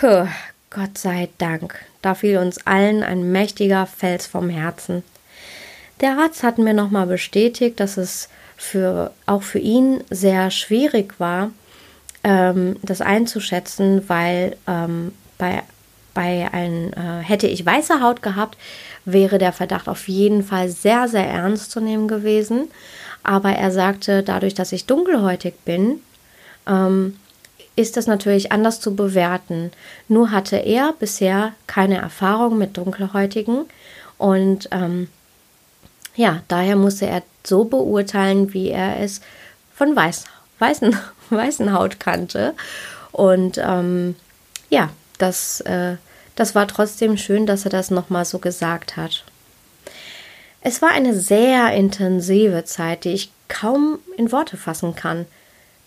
Puh, 0.00 0.26
Gott 0.70 0.98
sei 0.98 1.28
Dank. 1.38 1.84
Da 2.02 2.14
fiel 2.14 2.38
uns 2.38 2.66
allen 2.66 3.02
ein 3.02 3.32
mächtiger 3.32 3.86
Fels 3.86 4.26
vom 4.26 4.48
Herzen. 4.48 5.02
Der 6.00 6.18
Arzt 6.18 6.42
hat 6.42 6.58
mir 6.58 6.74
nochmal 6.74 7.06
bestätigt, 7.06 7.80
dass 7.80 7.96
es 7.96 8.28
für, 8.56 9.12
auch 9.26 9.42
für 9.42 9.58
ihn 9.58 10.04
sehr 10.10 10.50
schwierig 10.50 11.18
war, 11.18 11.50
ähm, 12.22 12.76
das 12.82 13.00
einzuschätzen, 13.00 14.08
weil 14.08 14.56
ähm, 14.66 15.12
bei, 15.38 15.62
bei 16.16 16.48
ein, 16.50 16.94
äh, 16.94 17.22
hätte 17.22 17.46
ich 17.46 17.64
weiße 17.64 18.00
Haut 18.00 18.22
gehabt, 18.22 18.56
wäre 19.04 19.36
der 19.36 19.52
Verdacht 19.52 19.86
auf 19.86 20.08
jeden 20.08 20.42
Fall 20.42 20.70
sehr, 20.70 21.08
sehr 21.08 21.28
ernst 21.28 21.70
zu 21.70 21.80
nehmen 21.80 22.08
gewesen. 22.08 22.68
Aber 23.22 23.50
er 23.50 23.70
sagte, 23.70 24.22
dadurch, 24.22 24.54
dass 24.54 24.72
ich 24.72 24.86
dunkelhäutig 24.86 25.54
bin, 25.64 26.00
ähm, 26.66 27.18
ist 27.76 27.98
das 27.98 28.06
natürlich 28.06 28.50
anders 28.50 28.80
zu 28.80 28.96
bewerten. 28.96 29.70
Nur 30.08 30.30
hatte 30.30 30.56
er 30.56 30.94
bisher 30.98 31.52
keine 31.66 31.98
Erfahrung 31.98 32.56
mit 32.56 32.78
Dunkelhäutigen 32.78 33.66
und 34.16 34.70
ähm, 34.72 35.08
ja, 36.14 36.40
daher 36.48 36.76
musste 36.76 37.06
er 37.06 37.22
so 37.44 37.64
beurteilen, 37.64 38.54
wie 38.54 38.70
er 38.70 39.00
es 39.00 39.20
von 39.74 39.94
weiß, 39.94 40.24
weißen, 40.58 40.96
weißen 41.30 41.72
Haut 41.74 42.00
kannte. 42.00 42.54
Und 43.12 43.58
ähm, 43.62 44.16
ja, 44.70 44.88
das 45.18 45.60
äh, 45.62 45.96
das 46.36 46.54
war 46.54 46.68
trotzdem 46.68 47.16
schön, 47.16 47.46
dass 47.46 47.64
er 47.64 47.70
das 47.70 47.90
nochmal 47.90 48.24
so 48.24 48.38
gesagt 48.38 48.96
hat. 48.96 49.24
Es 50.60 50.82
war 50.82 50.90
eine 50.90 51.18
sehr 51.18 51.72
intensive 51.72 52.64
Zeit, 52.64 53.04
die 53.04 53.12
ich 53.12 53.30
kaum 53.48 53.98
in 54.16 54.30
Worte 54.30 54.56
fassen 54.56 54.94
kann. 54.94 55.24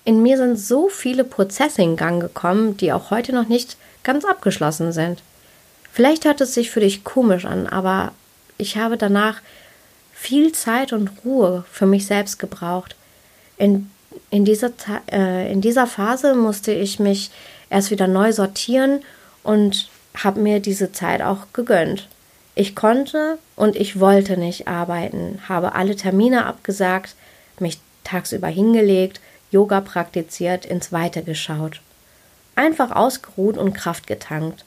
In 0.06 0.24
mir 0.24 0.38
sind 0.38 0.60
so 0.60 0.90
viele 0.90 1.24
Prozesse 1.24 1.84
in 1.84 1.96
Gang 1.96 2.20
gekommen, 2.20 2.78
die 2.78 2.92
auch 2.92 3.12
heute 3.12 3.34
noch 3.34 3.48
nicht 3.48 3.78
ganz 4.04 4.26
abgeschlossen 4.26 4.92
sind. 4.92 5.22
Vielleicht 5.92 6.26
hört 6.26 6.42
es 6.42 6.54
sich 6.54 6.72
für 6.72 6.80
dich 6.80 7.04
komisch 7.04 7.46
an, 7.46 7.68
aber 7.68 8.14
ich 8.58 8.78
habe 8.78 8.98
danach 8.98 9.42
viel 10.14 10.52
Zeit 10.54 10.94
und 10.94 11.12
Ruhe 11.24 11.64
für 11.72 11.86
mich 11.86 12.08
selbst 12.08 12.40
gebraucht. 12.40 12.96
In, 13.58 13.92
in, 14.32 14.46
dieser, 14.46 14.72
äh, 15.12 15.52
in 15.52 15.62
dieser 15.62 15.86
Phase 15.86 16.34
musste 16.34 16.72
ich 16.72 17.00
mich 17.00 17.30
erst 17.70 17.92
wieder 17.92 18.08
neu 18.08 18.32
sortieren 18.32 19.02
und 19.44 19.90
habe 20.16 20.40
mir 20.40 20.60
diese 20.60 20.92
Zeit 20.92 21.22
auch 21.22 21.48
gegönnt. 21.54 22.08
Ich 22.56 22.76
konnte 22.76 23.38
und 23.56 23.76
ich 23.76 24.00
wollte 24.00 24.38
nicht 24.38 24.68
arbeiten, 24.68 25.40
habe 25.48 25.76
alle 25.76 25.96
Termine 25.96 26.46
abgesagt, 26.46 27.16
mich 27.60 27.80
tagsüber 28.04 28.48
hingelegt, 28.48 29.22
Yoga 29.52 29.82
praktiziert, 29.82 30.66
ins 30.66 30.92
Weite 30.92 31.24
geschaut. 31.24 31.82
Einfach 32.56 32.92
ausgeruht 32.92 33.58
und 33.58 33.74
Kraft 33.74 34.08
getankt. 34.08 34.66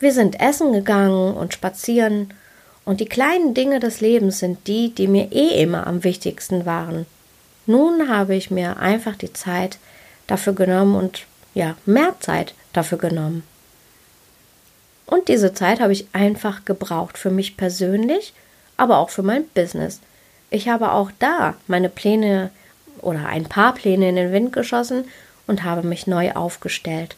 Wir 0.00 0.12
sind 0.12 0.40
essen 0.40 0.72
gegangen 0.72 1.34
und 1.34 1.54
spazieren, 1.54 2.32
und 2.84 3.00
die 3.00 3.06
kleinen 3.06 3.52
Dinge 3.52 3.80
des 3.80 4.00
Lebens 4.00 4.38
sind 4.38 4.66
die, 4.66 4.94
die 4.94 5.08
mir 5.08 5.30
eh 5.30 5.60
immer 5.62 5.86
am 5.86 6.04
wichtigsten 6.04 6.64
waren. 6.64 7.04
Nun 7.66 8.08
habe 8.08 8.34
ich 8.34 8.50
mir 8.50 8.78
einfach 8.78 9.14
die 9.14 9.34
Zeit 9.34 9.76
dafür 10.26 10.54
genommen 10.54 10.94
und 10.96 11.26
ja, 11.54 11.76
mehr 11.86 12.14
Zeit 12.20 12.54
dafür 12.72 12.98
genommen. 12.98 13.42
Und 15.06 15.28
diese 15.28 15.54
Zeit 15.54 15.80
habe 15.80 15.92
ich 15.92 16.06
einfach 16.12 16.64
gebraucht 16.64 17.16
für 17.16 17.30
mich 17.30 17.56
persönlich, 17.56 18.34
aber 18.76 18.98
auch 18.98 19.10
für 19.10 19.22
mein 19.22 19.46
Business. 19.48 20.00
Ich 20.50 20.68
habe 20.68 20.92
auch 20.92 21.10
da 21.18 21.54
meine 21.66 21.88
Pläne 21.88 22.50
oder 23.00 23.26
ein 23.26 23.44
paar 23.44 23.74
Pläne 23.74 24.08
in 24.08 24.16
den 24.16 24.32
Wind 24.32 24.52
geschossen 24.52 25.04
und 25.46 25.64
habe 25.64 25.86
mich 25.86 26.06
neu 26.06 26.32
aufgestellt. 26.32 27.16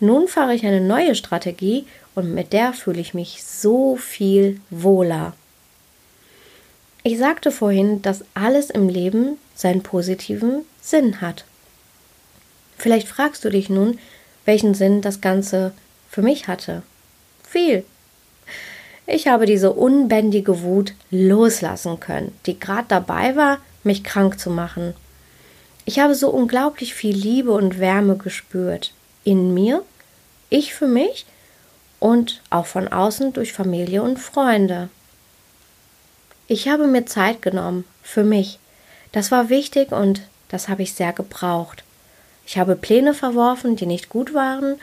Nun 0.00 0.28
fahre 0.28 0.54
ich 0.54 0.66
eine 0.66 0.80
neue 0.80 1.14
Strategie 1.14 1.86
und 2.14 2.34
mit 2.34 2.52
der 2.52 2.72
fühle 2.72 3.00
ich 3.00 3.14
mich 3.14 3.44
so 3.44 3.96
viel 3.96 4.60
wohler. 4.68 5.32
Ich 7.02 7.18
sagte 7.18 7.50
vorhin, 7.50 8.02
dass 8.02 8.24
alles 8.34 8.70
im 8.70 8.88
Leben 8.88 9.38
seinen 9.54 9.82
positiven 9.82 10.64
Sinn 10.80 11.20
hat. 11.20 11.44
Vielleicht 12.82 13.06
fragst 13.06 13.44
du 13.44 13.48
dich 13.48 13.70
nun, 13.70 13.96
welchen 14.44 14.74
Sinn 14.74 15.02
das 15.02 15.20
Ganze 15.20 15.72
für 16.10 16.20
mich 16.20 16.48
hatte. 16.48 16.82
viel. 17.48 17.84
Ich 19.06 19.28
habe 19.28 19.46
diese 19.46 19.72
unbändige 19.72 20.62
Wut 20.62 20.92
loslassen 21.12 22.00
können, 22.00 22.36
die 22.44 22.58
gerade 22.58 22.86
dabei 22.88 23.36
war, 23.36 23.58
mich 23.84 24.02
krank 24.02 24.40
zu 24.40 24.50
machen. 24.50 24.94
Ich 25.84 26.00
habe 26.00 26.16
so 26.16 26.30
unglaublich 26.30 26.92
viel 26.92 27.14
Liebe 27.14 27.52
und 27.52 27.78
Wärme 27.78 28.16
gespürt. 28.16 28.92
In 29.22 29.54
mir, 29.54 29.84
ich 30.50 30.74
für 30.74 30.88
mich 30.88 31.24
und 32.00 32.42
auch 32.50 32.66
von 32.66 32.88
außen 32.88 33.32
durch 33.32 33.52
Familie 33.52 34.02
und 34.02 34.18
Freunde. 34.18 34.88
Ich 36.48 36.66
habe 36.66 36.88
mir 36.88 37.06
Zeit 37.06 37.42
genommen 37.42 37.84
für 38.02 38.24
mich. 38.24 38.58
Das 39.12 39.30
war 39.30 39.50
wichtig 39.50 39.92
und 39.92 40.22
das 40.48 40.68
habe 40.68 40.82
ich 40.82 40.94
sehr 40.94 41.12
gebraucht. 41.12 41.84
Ich 42.46 42.58
habe 42.58 42.76
Pläne 42.76 43.14
verworfen, 43.14 43.76
die 43.76 43.86
nicht 43.86 44.08
gut 44.08 44.34
waren 44.34 44.76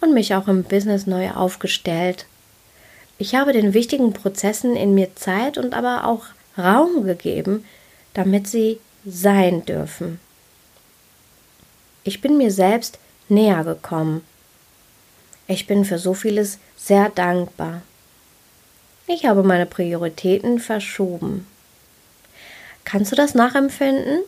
und 0.00 0.14
mich 0.14 0.34
auch 0.34 0.48
im 0.48 0.64
Business 0.64 1.06
neu 1.06 1.30
aufgestellt. 1.30 2.26
Ich 3.18 3.34
habe 3.34 3.52
den 3.52 3.74
wichtigen 3.74 4.12
Prozessen 4.12 4.76
in 4.76 4.94
mir 4.94 5.14
Zeit 5.16 5.58
und 5.58 5.74
aber 5.74 6.04
auch 6.06 6.26
Raum 6.56 7.04
gegeben, 7.04 7.64
damit 8.14 8.48
sie 8.48 8.80
sein 9.04 9.64
dürfen. 9.64 10.18
Ich 12.04 12.20
bin 12.20 12.36
mir 12.36 12.50
selbst 12.50 12.98
näher 13.28 13.64
gekommen. 13.64 14.22
Ich 15.46 15.66
bin 15.66 15.84
für 15.84 15.98
so 15.98 16.14
vieles 16.14 16.58
sehr 16.76 17.08
dankbar. 17.10 17.82
Ich 19.06 19.26
habe 19.26 19.42
meine 19.42 19.66
Prioritäten 19.66 20.60
verschoben. 20.60 21.46
Kannst 22.84 23.12
du 23.12 23.16
das 23.16 23.34
nachempfinden? 23.34 24.20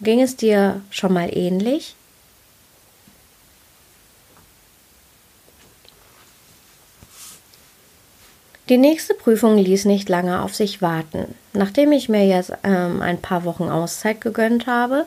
Ging 0.00 0.20
es 0.20 0.36
dir 0.36 0.80
schon 0.90 1.12
mal 1.12 1.30
ähnlich? 1.36 1.94
Die 8.70 8.78
nächste 8.78 9.12
Prüfung 9.12 9.58
ließ 9.58 9.84
nicht 9.84 10.08
lange 10.08 10.40
auf 10.40 10.54
sich 10.54 10.80
warten. 10.80 11.34
Nachdem 11.52 11.92
ich 11.92 12.08
mir 12.08 12.26
jetzt 12.26 12.52
ähm, 12.62 13.02
ein 13.02 13.20
paar 13.20 13.44
Wochen 13.44 13.68
Auszeit 13.68 14.22
gegönnt 14.22 14.66
habe, 14.66 15.04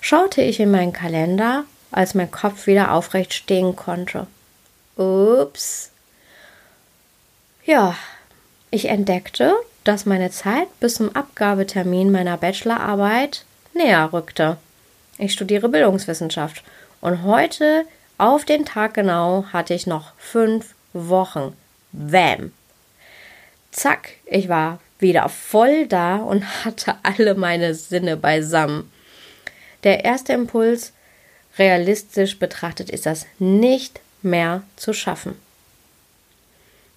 schaute 0.00 0.42
ich 0.42 0.58
in 0.58 0.72
meinen 0.72 0.92
Kalender, 0.92 1.64
als 1.92 2.14
mein 2.14 2.30
Kopf 2.30 2.66
wieder 2.66 2.92
aufrecht 2.92 3.34
stehen 3.34 3.76
konnte. 3.76 4.26
Ups. 4.96 5.90
Ja, 7.64 7.94
ich 8.72 8.86
entdeckte, 8.86 9.54
dass 9.84 10.04
meine 10.04 10.30
Zeit 10.30 10.66
bis 10.80 10.96
zum 10.96 11.14
Abgabetermin 11.14 12.10
meiner 12.10 12.36
Bachelorarbeit 12.36 13.44
näher 13.78 14.12
rückte. 14.12 14.58
Ich 15.16 15.32
studiere 15.32 15.68
Bildungswissenschaft 15.68 16.62
und 17.00 17.22
heute 17.22 17.86
auf 18.18 18.44
den 18.44 18.64
Tag 18.64 18.94
genau 18.94 19.46
hatte 19.52 19.72
ich 19.74 19.86
noch 19.86 20.12
fünf 20.18 20.74
Wochen. 20.92 21.56
Wham! 21.92 22.52
Zack, 23.70 24.10
ich 24.26 24.48
war 24.48 24.80
wieder 24.98 25.28
voll 25.28 25.86
da 25.86 26.16
und 26.16 26.44
hatte 26.64 26.96
alle 27.02 27.34
meine 27.34 27.74
Sinne 27.74 28.16
beisammen. 28.16 28.92
Der 29.84 30.04
erste 30.04 30.32
Impuls, 30.32 30.92
realistisch 31.58 32.38
betrachtet, 32.38 32.90
ist 32.90 33.06
das 33.06 33.26
nicht 33.38 34.00
mehr 34.22 34.62
zu 34.76 34.92
schaffen. 34.92 35.40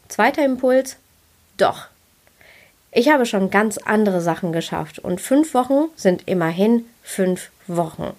Zweiter 0.09 0.43
Impuls, 0.43 0.97
doch. 1.57 1.87
Ich 2.91 3.09
habe 3.09 3.25
schon 3.25 3.49
ganz 3.49 3.77
andere 3.77 4.19
Sachen 4.19 4.51
geschafft 4.51 4.99
und 4.99 5.21
fünf 5.21 5.53
Wochen 5.53 5.85
sind 5.95 6.27
immerhin 6.27 6.85
fünf 7.01 7.49
Wochen. 7.67 8.13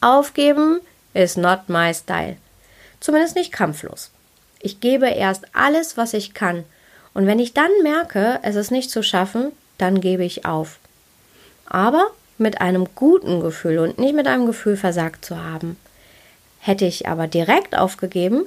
Aufgeben 0.00 0.80
ist 1.12 1.36
not 1.36 1.68
my 1.68 1.92
style. 1.92 2.36
Zumindest 3.00 3.36
nicht 3.36 3.52
kampflos. 3.52 4.10
Ich 4.60 4.80
gebe 4.80 5.08
erst 5.08 5.44
alles, 5.54 5.98
was 5.98 6.14
ich 6.14 6.32
kann. 6.32 6.64
Und 7.12 7.26
wenn 7.26 7.38
ich 7.38 7.52
dann 7.52 7.70
merke, 7.82 8.40
es 8.42 8.56
ist 8.56 8.70
nicht 8.70 8.90
zu 8.90 9.02
schaffen, 9.02 9.52
dann 9.76 10.00
gebe 10.00 10.24
ich 10.24 10.46
auf. 10.46 10.78
Aber 11.66 12.10
mit 12.38 12.62
einem 12.62 12.88
guten 12.94 13.40
Gefühl 13.40 13.78
und 13.78 13.98
nicht 13.98 14.14
mit 14.14 14.26
einem 14.26 14.46
Gefühl 14.46 14.76
versagt 14.78 15.24
zu 15.24 15.42
haben. 15.42 15.76
Hätte 16.60 16.86
ich 16.86 17.08
aber 17.08 17.26
direkt 17.26 17.76
aufgegeben, 17.76 18.46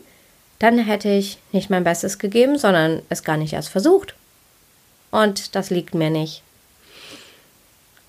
dann 0.57 0.79
hätte 0.79 1.09
ich 1.09 1.37
nicht 1.51 1.69
mein 1.69 1.83
Bestes 1.83 2.17
gegeben, 2.17 2.57
sondern 2.57 3.03
es 3.09 3.23
gar 3.23 3.37
nicht 3.37 3.53
erst 3.53 3.69
versucht. 3.69 4.15
Und 5.11 5.55
das 5.55 5.69
liegt 5.69 5.95
mir 5.95 6.09
nicht. 6.09 6.43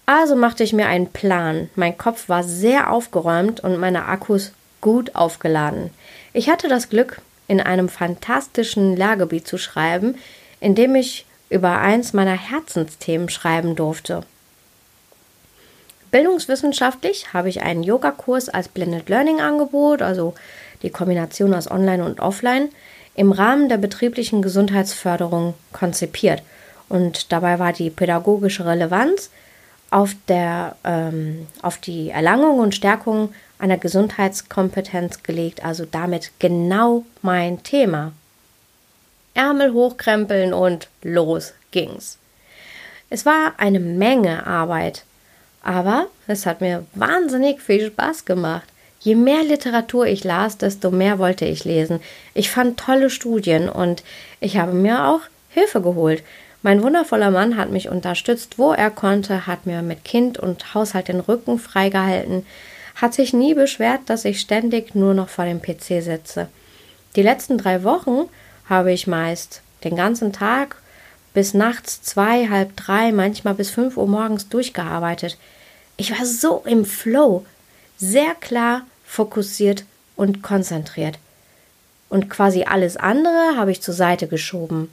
Also 0.07 0.37
machte 0.37 0.65
ich 0.65 0.73
mir 0.73 0.87
einen 0.87 1.11
Plan. 1.11 1.69
Mein 1.75 1.99
Kopf 1.99 2.29
war 2.29 2.43
sehr 2.43 2.91
aufgeräumt 2.91 3.61
und 3.61 3.79
meine 3.79 4.07
Akkus 4.07 4.53
gut 4.81 5.15
aufgeladen. 5.15 5.91
Ich 6.33 6.49
hatte 6.49 6.69
das 6.69 6.89
Glück, 6.89 7.21
in 7.47 7.61
einem 7.61 7.89
fantastischen 7.89 8.97
Lehrgebiet 8.97 9.47
zu 9.47 9.59
schreiben, 9.59 10.17
in 10.61 10.75
dem 10.75 10.95
ich 10.95 11.27
über 11.51 11.79
eins 11.79 12.13
meiner 12.13 12.37
Herzensthemen 12.37 13.29
schreiben 13.29 13.75
durfte. 13.75 14.23
Bildungswissenschaftlich 16.11 17.33
habe 17.33 17.49
ich 17.49 17.63
einen 17.63 17.83
Yogakurs 17.83 18.49
als 18.49 18.69
Blended 18.69 19.09
Learning 19.09 19.41
Angebot, 19.41 20.01
also 20.01 20.35
die 20.83 20.91
Kombination 20.91 21.53
aus 21.55 21.71
Online 21.71 22.05
und 22.05 22.21
Offline, 22.21 22.71
im 23.15 23.33
Rahmen 23.33 23.69
der 23.69 23.79
betrieblichen 23.79 24.43
Gesundheitsförderung 24.43 25.55
konzipiert. 25.73 26.43
Und 26.89 27.33
dabei 27.33 27.59
war 27.59 27.73
die 27.73 27.91
pädagogische 27.91 28.65
Relevanz 28.65 29.31
auf, 29.91 30.15
der, 30.29 30.77
ähm, 30.85 31.47
auf 31.63 31.79
die 31.79 32.11
Erlangung 32.11 32.59
und 32.59 32.75
Stärkung 32.75 33.33
einer 33.59 33.79
Gesundheitskompetenz 33.79 35.23
gelegt, 35.23 35.65
also 35.65 35.85
damit 35.85 36.31
genau 36.39 37.05
mein 37.23 37.63
Thema. 37.63 38.13
Ärmel 39.35 39.73
hochkrempeln 39.73 40.53
und 40.53 40.89
los 41.03 41.55
ging's. 41.71 42.19
Es 43.11 43.25
war 43.25 43.55
eine 43.57 43.81
Menge 43.81 44.47
Arbeit, 44.47 45.05
aber 45.63 46.07
es 46.27 46.47
hat 46.47 46.61
mir 46.61 46.85
wahnsinnig 46.95 47.61
viel 47.61 47.87
Spaß 47.87 48.25
gemacht. 48.25 48.69
Je 49.01 49.15
mehr 49.15 49.45
Literatur 49.45 50.07
ich 50.07 50.25
las, 50.25 50.59
desto 50.59 50.91
mehr 50.91 51.19
wollte 51.19 51.45
ich 51.45 51.65
lesen. 51.65 52.01
Ich 52.35 52.51
fand 52.51 52.81
tolle 52.81 53.11
Studien 53.11 53.69
und 53.69 54.03
ich 54.41 54.57
habe 54.59 54.73
mir 54.73 55.07
auch 55.07 55.21
Hilfe 55.51 55.81
geholt. 55.81 56.23
Mein 56.63 56.83
wundervoller 56.83 57.31
Mann 57.31 57.57
hat 57.57 57.71
mich 57.71 57.89
unterstützt, 57.89 58.59
wo 58.59 58.73
er 58.73 58.91
konnte, 58.91 59.47
hat 59.47 59.65
mir 59.65 59.81
mit 59.83 60.05
Kind 60.05 60.39
und 60.39 60.75
Haushalt 60.75 61.09
den 61.09 61.21
Rücken 61.21 61.59
freigehalten, 61.59 62.45
hat 62.97 63.15
sich 63.15 63.33
nie 63.33 63.55
beschwert, 63.55 64.01
dass 64.07 64.25
ich 64.25 64.41
ständig 64.41 64.95
nur 64.97 65.15
noch 65.15 65.29
vor 65.29 65.45
dem 65.45 65.63
PC 65.63 66.03
sitze. 66.03 66.49
Die 67.15 67.23
letzten 67.23 67.59
drei 67.59 67.85
Wochen 67.85 68.29
habe 68.69 68.93
ich 68.93 69.07
meist 69.07 69.63
den 69.85 69.95
ganzen 69.95 70.33
Tag 70.33 70.77
bis 71.33 71.55
nachts 71.55 72.03
zwei, 72.03 72.49
halb 72.49 72.77
drei, 72.77 73.13
manchmal 73.13 73.55
bis 73.55 73.71
fünf 73.71 73.97
Uhr 73.97 74.09
morgens 74.09 74.49
durchgearbeitet. 74.49 75.39
Ich 75.97 76.11
war 76.11 76.27
so 76.27 76.65
im 76.67 76.85
Flow, 76.85 77.47
sehr 77.97 78.35
klar, 78.35 78.83
fokussiert 79.05 79.85
und 80.17 80.43
konzentriert. 80.43 81.21
Und 82.09 82.29
quasi 82.29 82.65
alles 82.65 82.97
andere 82.97 83.57
habe 83.57 83.71
ich 83.71 83.83
zur 83.83 83.95
Seite 83.95 84.27
geschoben. 84.27 84.93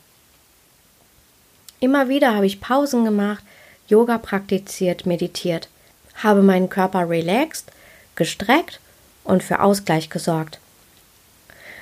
Immer 1.86 2.10
wieder 2.10 2.34
habe 2.34 2.48
ich 2.48 2.62
Pausen 2.62 3.06
gemacht, 3.06 3.44
Yoga 3.88 4.18
praktiziert, 4.18 5.06
meditiert, 5.06 5.68
habe 6.16 6.42
meinen 6.42 6.68
Körper 6.68 7.08
relaxed, 7.08 7.72
gestreckt 8.16 8.80
und 9.24 9.44
für 9.44 9.60
Ausgleich 9.60 10.10
gesorgt. 10.10 10.58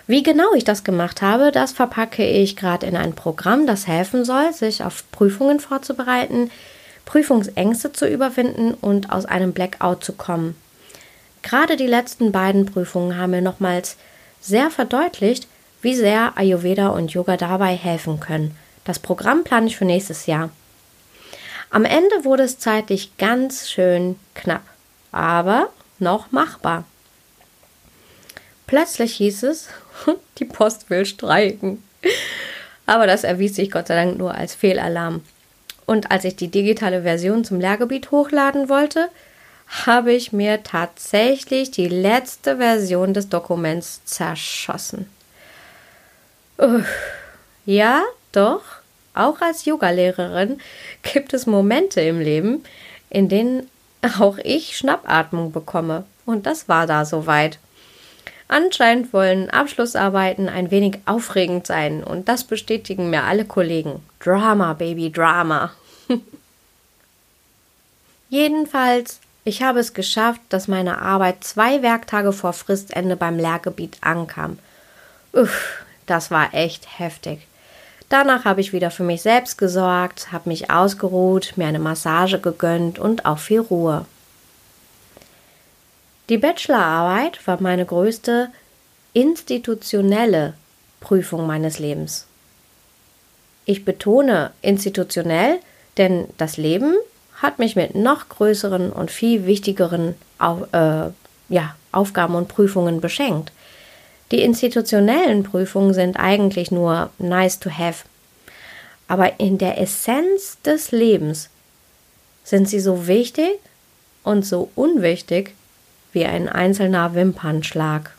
Wie 0.06 0.22
genau 0.22 0.54
ich 0.56 0.66
das 0.66 0.84
gemacht 0.84 1.22
habe, 1.22 1.54
das 1.54 1.72
verpacke 1.72 2.26
ich 2.28 2.58
gerade 2.58 2.86
in 2.86 2.98
ein 2.98 3.13
Programm, 3.13 3.66
das 3.66 3.88
helfen 3.88 4.26
soll, 4.26 4.52
sich 4.52 4.84
auf 4.84 5.10
Prüfungen 5.12 5.62
vorzubereiten, 5.62 6.52
Prüfungsängste 7.06 7.94
zu 7.94 8.06
überwinden 8.06 8.74
und 8.74 9.10
aus 9.10 9.24
einem 9.24 9.54
Blackout 9.54 10.04
zu 10.04 10.12
kommen. 10.12 10.58
Gerade 11.44 11.78
die 11.78 11.88
letzten 11.88 12.34
beiden 12.34 12.66
Prüfungen 12.66 13.18
haben 13.18 13.32
mir 13.32 13.42
nochmals 13.42 13.96
sehr 14.42 14.70
verdeutlicht, 14.70 15.48
wie 15.82 15.96
sehr 15.96 16.38
Ayurveda 16.38 16.89
und 16.89 17.13
Yoga 17.13 17.38
dabei 17.38 17.78
helfen 17.78 18.20
können. 18.20 18.54
Das 18.86 19.00
Programm 19.00 19.43
plane 19.43 19.67
ich 19.67 19.78
für 19.78 19.86
nächstes 19.86 20.26
Jahr. 20.26 20.50
Am 21.69 21.86
Ende 21.86 22.24
wurde 22.24 22.43
es 22.43 22.60
zeitlich 22.60 23.17
ganz 23.17 23.69
schön 23.69 24.19
knapp, 24.36 24.63
aber 25.12 25.69
noch 26.00 26.32
machbar. 26.32 26.84
Plötzlich 28.67 29.15
hieß 29.15 29.43
es, 29.43 29.69
die 30.38 30.46
Post 30.46 30.89
will 30.89 31.06
streiken. 31.06 31.84
Aber 32.86 33.08
das 33.08 33.24
erwies 33.24 33.56
sich 33.56 33.72
Gott 33.72 33.88
sei 33.88 33.96
Dank 33.96 34.17
nur 34.17 34.36
als 34.36 34.56
Fehlalarm. 34.56 35.24
Und 35.86 36.12
als 36.12 36.26
ich 36.26 36.36
die 36.36 36.50
digitale 36.50 37.04
Version 37.04 37.43
zum 37.43 37.60
Lehrgebiet 37.60 38.12
hochladen 38.12 38.69
wollte, 38.69 39.10
habe 39.67 40.13
ich 40.13 40.32
mir 40.32 40.63
tatsächlich 40.63 41.72
die 41.72 41.88
letzte 41.88 42.58
Version 42.58 43.13
des 43.13 43.30
Dokuments 43.30 44.04
zerschossen. 44.06 45.10
Uff. 46.58 46.86
Ja, 47.65 48.04
doch, 48.36 48.62
auch 49.13 49.41
als 49.41 49.65
Yogalehrerin 49.65 50.60
gibt 51.02 51.34
es 51.34 51.46
Momente 51.46 52.02
im 52.02 52.19
Leben, 52.19 52.63
in 53.10 53.30
denen 53.30 53.69
auch 54.19 54.38
ich 54.43 54.76
Schnappatmung 54.78 55.52
bekomme. 55.52 56.04
Und 56.26 56.46
das 56.46 56.67
war 56.67 56.88
da 56.88 57.06
soweit. 57.06 57.60
Anscheinend 58.48 59.13
wollen 59.13 59.50
Abschlussarbeiten 59.50 60.50
ein 60.50 60.69
wenig 60.69 61.00
aufregend 61.06 61.65
sein 61.65 62.04
und 62.04 62.28
das 62.28 62.43
bestätigen 62.43 63.10
mir 63.10 63.24
alle 63.24 63.46
Kollegen. 63.46 64.04
Drama, 64.19 64.74
Baby, 64.74 65.12
Drama. 65.12 65.72
Jedenfalls, 68.30 69.19
ich 69.43 69.62
habe 69.63 69.80
es 69.80 69.93
geschafft, 69.93 70.41
dass 70.50 70.67
meine 70.67 71.00
Arbeit 71.02 71.43
zwei 71.43 71.82
Werktage 71.82 72.34
vor 72.34 72.54
Fristende 72.54 73.15
beim 73.15 73.38
Lehrgebiet 73.38 73.98
ankam. 74.02 74.60
Uff, 75.32 75.84
das 76.06 76.30
war 76.30 76.54
echt 76.54 77.00
heftig. 77.00 77.48
Danach 78.10 78.46
habe 78.46 78.62
ich 78.62 78.74
wieder 78.74 78.92
für 78.92 79.04
mich 79.04 79.22
selbst 79.22 79.58
gesorgt, 79.58 80.32
habe 80.32 80.50
mich 80.50 80.70
ausgeruht, 80.70 81.54
mir 81.56 81.68
eine 81.68 81.80
Massage 81.80 82.39
gegönnt 82.39 83.00
und 83.00 83.26
auch 83.26 83.39
viel 83.39 83.62
Ruhe. 83.62 84.06
Die 86.30 86.38
Bachelorarbeit 86.38 87.46
war 87.48 87.62
meine 87.62 87.86
größte 87.86 88.50
institutionelle 89.13 90.54
Prüfung 91.00 91.46
meines 91.46 91.80
Lebens. 91.80 92.28
Ich 93.66 93.86
betone 93.86 94.52
institutionell, 94.62 95.60
denn 95.98 96.28
das 96.38 96.58
Leben 96.58 96.96
hat 97.36 97.60
mich 97.60 97.76
mit 97.76 97.96
noch 97.96 98.30
größeren 98.30 98.92
und 98.92 99.12
viel 99.12 99.46
wichtigeren 99.46 100.16
Au 100.39 100.66
äh, 100.72 101.12
ja, 101.50 101.76
Aufgaben 101.92 102.36
und 102.36 102.48
Prüfungen 102.48 103.02
beschenkt. 103.02 103.52
Die 104.34 104.41
institutionellen 104.41 105.43
Prüfungen 105.43 105.93
sind 105.93 106.17
eigentlich 106.17 106.72
nur 106.72 107.12
nice 107.19 107.60
to 107.60 107.69
have. 107.69 108.04
Aber 109.08 109.39
in 109.39 109.60
der 109.60 109.80
Essenz 109.80 110.58
des 110.65 110.91
Lebens 110.91 111.50
sind 112.43 112.67
sie 112.67 112.80
so 112.80 113.06
wichtig 113.06 113.60
und 114.24 114.43
so 114.43 114.72
unwichtig 114.74 115.54
wie 116.13 116.26
ein 116.26 116.50
einzelner 116.50 117.13
Wimpernschlag. 117.13 118.15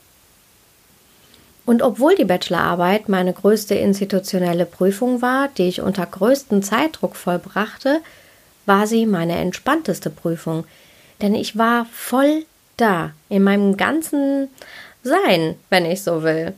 Und 1.65 1.81
obwohl 1.81 2.15
die 2.15 2.23
Bachelorarbeit 2.23 3.09
meine 3.09 3.33
größte 3.33 3.75
institutionelle 3.75 4.65
Prüfung 4.65 5.21
war, 5.21 5.49
die 5.57 5.67
ich 5.67 5.81
unter 5.81 6.05
größtem 6.05 6.63
Zeitdruck 6.63 7.17
vollbrachte, 7.17 7.99
war 8.65 8.87
sie 8.87 9.05
meine 9.05 9.35
entspannteste 9.35 10.11
Prüfung, 10.11 10.63
denn 11.21 11.35
ich 11.35 11.57
war 11.57 11.87
voll 11.91 12.45
da, 12.77 13.11
in 13.27 13.43
meinem 13.43 13.75
ganzen 13.75 14.47
Sein, 15.05 15.55
wenn 15.69 15.85
ich 15.85 16.01
so 16.01 16.23
will. 16.23 16.55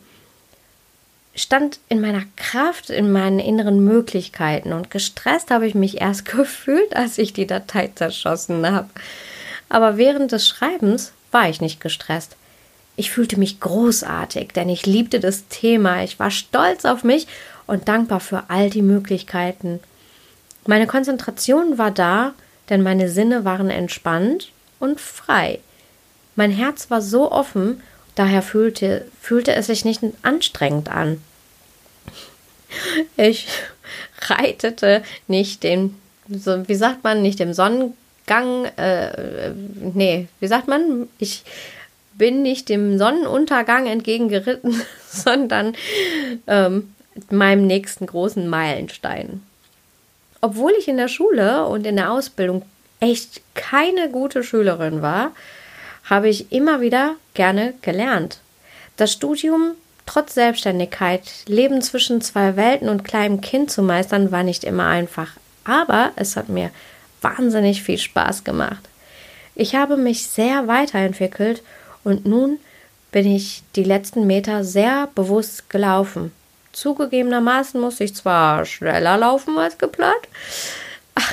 Stand 1.35 1.81
in 1.89 1.99
meiner 1.99 2.23
Kraft, 2.37 2.89
in 2.89 3.11
meinen 3.11 3.39
inneren 3.39 3.83
Möglichkeiten 3.83 4.71
und 4.71 4.89
gestresst 4.89 5.51
habe 5.51 5.67
ich 5.67 5.75
mich 5.75 5.99
erst 5.99 6.23
gefühlt, 6.31 6.95
als 6.95 7.17
ich 7.17 7.33
die 7.33 7.45
Datei 7.45 7.91
zerschossen 7.93 8.65
habe. 8.65 8.87
Aber 9.67 9.97
während 9.97 10.31
des 10.31 10.47
Schreibens 10.47 11.11
war 11.33 11.49
ich 11.49 11.59
nicht 11.59 11.81
gestresst. 11.81 12.37
Ich 12.95 13.11
fühlte 13.11 13.37
mich 13.37 13.59
großartig, 13.59 14.53
denn 14.53 14.69
ich 14.69 14.85
liebte 14.85 15.19
das 15.19 15.49
Thema, 15.49 16.01
ich 16.05 16.17
war 16.17 16.31
stolz 16.31 16.85
auf 16.85 17.03
mich 17.03 17.27
und 17.65 17.89
dankbar 17.89 18.21
für 18.21 18.45
all 18.47 18.69
die 18.69 18.81
Möglichkeiten. 18.81 19.81
Meine 20.65 20.87
Konzentration 20.87 21.77
war 21.77 21.91
da, 21.91 22.33
denn 22.69 22.81
meine 22.81 23.09
Sinne 23.09 23.43
waren 23.43 23.69
entspannt 23.69 24.53
und 24.79 25.01
frei. 25.01 25.59
Mein 26.37 26.51
Herz 26.51 26.89
war 26.89 27.01
so 27.01 27.29
offen, 27.29 27.81
daher 28.19 28.41
fühlte, 28.41 29.05
fühlte 29.21 29.53
es 29.53 29.67
sich 29.67 29.85
nicht 29.85 30.01
anstrengend 30.21 30.89
an. 30.89 31.21
Ich 33.15 33.47
reitete 34.19 35.03
nicht 35.27 35.63
den, 35.63 35.95
so, 36.29 36.67
wie 36.67 36.75
sagt 36.75 37.03
man, 37.03 37.21
nicht 37.21 37.39
dem 37.39 37.53
Sonnengang 37.53 37.93
Gang, 38.27 38.65
äh, 38.77 39.51
nee, 39.93 40.27
wie 40.41 40.47
sagt 40.47 40.67
man? 40.67 41.07
Ich 41.17 41.43
bin 42.13 42.43
nicht 42.43 42.67
dem 42.67 42.97
Sonnenuntergang 42.97 43.87
entgegengeritten, 43.87 44.81
sondern 45.09 45.75
ähm, 46.45 46.93
meinem 47.31 47.65
nächsten 47.65 48.05
großen 48.05 48.47
Meilenstein. 48.47 49.41
Obwohl 50.41 50.73
ich 50.77 50.89
in 50.89 50.97
der 50.97 51.07
Schule 51.07 51.65
und 51.65 51.87
in 51.87 51.95
der 51.95 52.11
Ausbildung 52.11 52.63
echt 52.99 53.41
keine 53.55 54.09
gute 54.09 54.43
Schülerin 54.43 55.01
war, 55.01 55.31
habe 56.09 56.29
ich 56.29 56.51
immer 56.51 56.81
wieder 56.81 57.15
gerne 57.33 57.73
gelernt. 57.81 58.39
Das 58.95 59.11
Studium 59.11 59.73
trotz 60.07 60.33
Selbstständigkeit, 60.33 61.21
Leben 61.45 61.81
zwischen 61.81 62.21
zwei 62.21 62.55
Welten 62.55 62.89
und 62.89 63.03
kleinem 63.03 63.41
Kind 63.41 63.69
zu 63.69 63.83
meistern, 63.83 64.31
war 64.31 64.41
nicht 64.41 64.63
immer 64.63 64.87
einfach. 64.87 65.31
Aber 65.65 66.11
es 66.15 66.35
hat 66.35 66.49
mir 66.49 66.71
wahnsinnig 67.21 67.83
viel 67.83 67.97
Spaß 67.97 68.43
gemacht. 68.43 68.89
Ich 69.53 69.75
habe 69.75 69.97
mich 69.97 70.27
sehr 70.27 70.67
weiterentwickelt 70.67 71.61
und 72.03 72.25
nun 72.25 72.57
bin 73.11 73.27
ich 73.27 73.63
die 73.75 73.83
letzten 73.83 74.27
Meter 74.27 74.63
sehr 74.63 75.09
bewusst 75.13 75.69
gelaufen. 75.69 76.31
Zugegebenermaßen 76.71 77.81
muss 77.81 77.99
ich 77.99 78.15
zwar 78.15 78.65
schneller 78.65 79.17
laufen 79.17 79.57
als 79.57 79.77
geplant, 79.77 80.27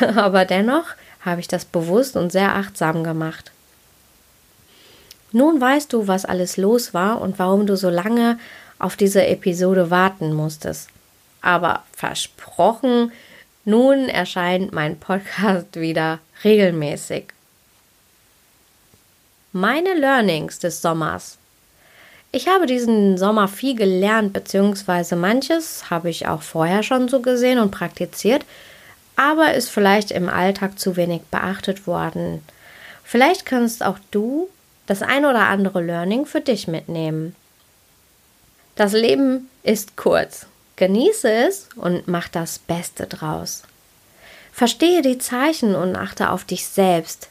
aber 0.16 0.44
dennoch 0.46 0.86
habe 1.20 1.40
ich 1.40 1.48
das 1.48 1.64
bewusst 1.64 2.16
und 2.16 2.32
sehr 2.32 2.54
achtsam 2.54 3.04
gemacht. 3.04 3.52
Nun 5.34 5.60
weißt 5.60 5.92
du, 5.92 6.06
was 6.06 6.24
alles 6.24 6.56
los 6.58 6.94
war 6.94 7.20
und 7.20 7.40
warum 7.40 7.66
du 7.66 7.76
so 7.76 7.90
lange 7.90 8.38
auf 8.78 8.94
diese 8.94 9.26
Episode 9.26 9.90
warten 9.90 10.32
musstest. 10.32 10.90
Aber 11.42 11.82
versprochen, 11.90 13.10
nun 13.64 14.08
erscheint 14.08 14.72
mein 14.72 14.96
Podcast 14.96 15.74
wieder 15.74 16.20
regelmäßig. 16.44 17.24
Meine 19.50 19.94
Learnings 19.94 20.60
des 20.60 20.80
Sommers. 20.80 21.36
Ich 22.30 22.46
habe 22.46 22.66
diesen 22.66 23.18
Sommer 23.18 23.48
viel 23.48 23.74
gelernt, 23.74 24.34
beziehungsweise 24.34 25.16
manches 25.16 25.90
habe 25.90 26.10
ich 26.10 26.28
auch 26.28 26.42
vorher 26.42 26.84
schon 26.84 27.08
so 27.08 27.20
gesehen 27.20 27.58
und 27.58 27.72
praktiziert, 27.72 28.44
aber 29.16 29.54
ist 29.54 29.68
vielleicht 29.68 30.12
im 30.12 30.28
Alltag 30.28 30.78
zu 30.78 30.94
wenig 30.94 31.22
beachtet 31.32 31.88
worden. 31.88 32.40
Vielleicht 33.02 33.44
kannst 33.46 33.84
auch 33.84 33.98
du 34.12 34.48
das 34.86 35.02
ein 35.02 35.24
oder 35.24 35.48
andere 35.48 35.82
Learning 35.82 36.26
für 36.26 36.40
dich 36.40 36.68
mitnehmen. 36.68 37.34
Das 38.76 38.92
Leben 38.92 39.48
ist 39.62 39.96
kurz 39.96 40.46
Genieße 40.76 41.30
es 41.30 41.68
und 41.76 42.08
mach 42.08 42.28
das 42.28 42.58
Beste 42.58 43.06
draus. 43.06 43.62
Verstehe 44.52 45.02
die 45.02 45.18
Zeichen 45.18 45.76
und 45.76 45.94
achte 45.94 46.30
auf 46.30 46.44
dich 46.44 46.66
selbst. 46.66 47.28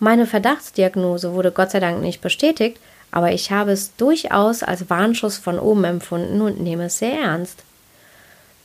Meine 0.00 0.26
Verdachtsdiagnose 0.26 1.32
wurde 1.32 1.52
Gott 1.52 1.70
sei 1.70 1.78
Dank 1.78 2.00
nicht 2.00 2.20
bestätigt, 2.20 2.80
aber 3.12 3.30
ich 3.30 3.52
habe 3.52 3.70
es 3.70 3.94
durchaus 3.96 4.64
als 4.64 4.90
Warnschuss 4.90 5.38
von 5.38 5.60
oben 5.60 5.84
empfunden 5.84 6.40
und 6.40 6.60
nehme 6.60 6.86
es 6.86 6.98
sehr 6.98 7.20
ernst. 7.20 7.62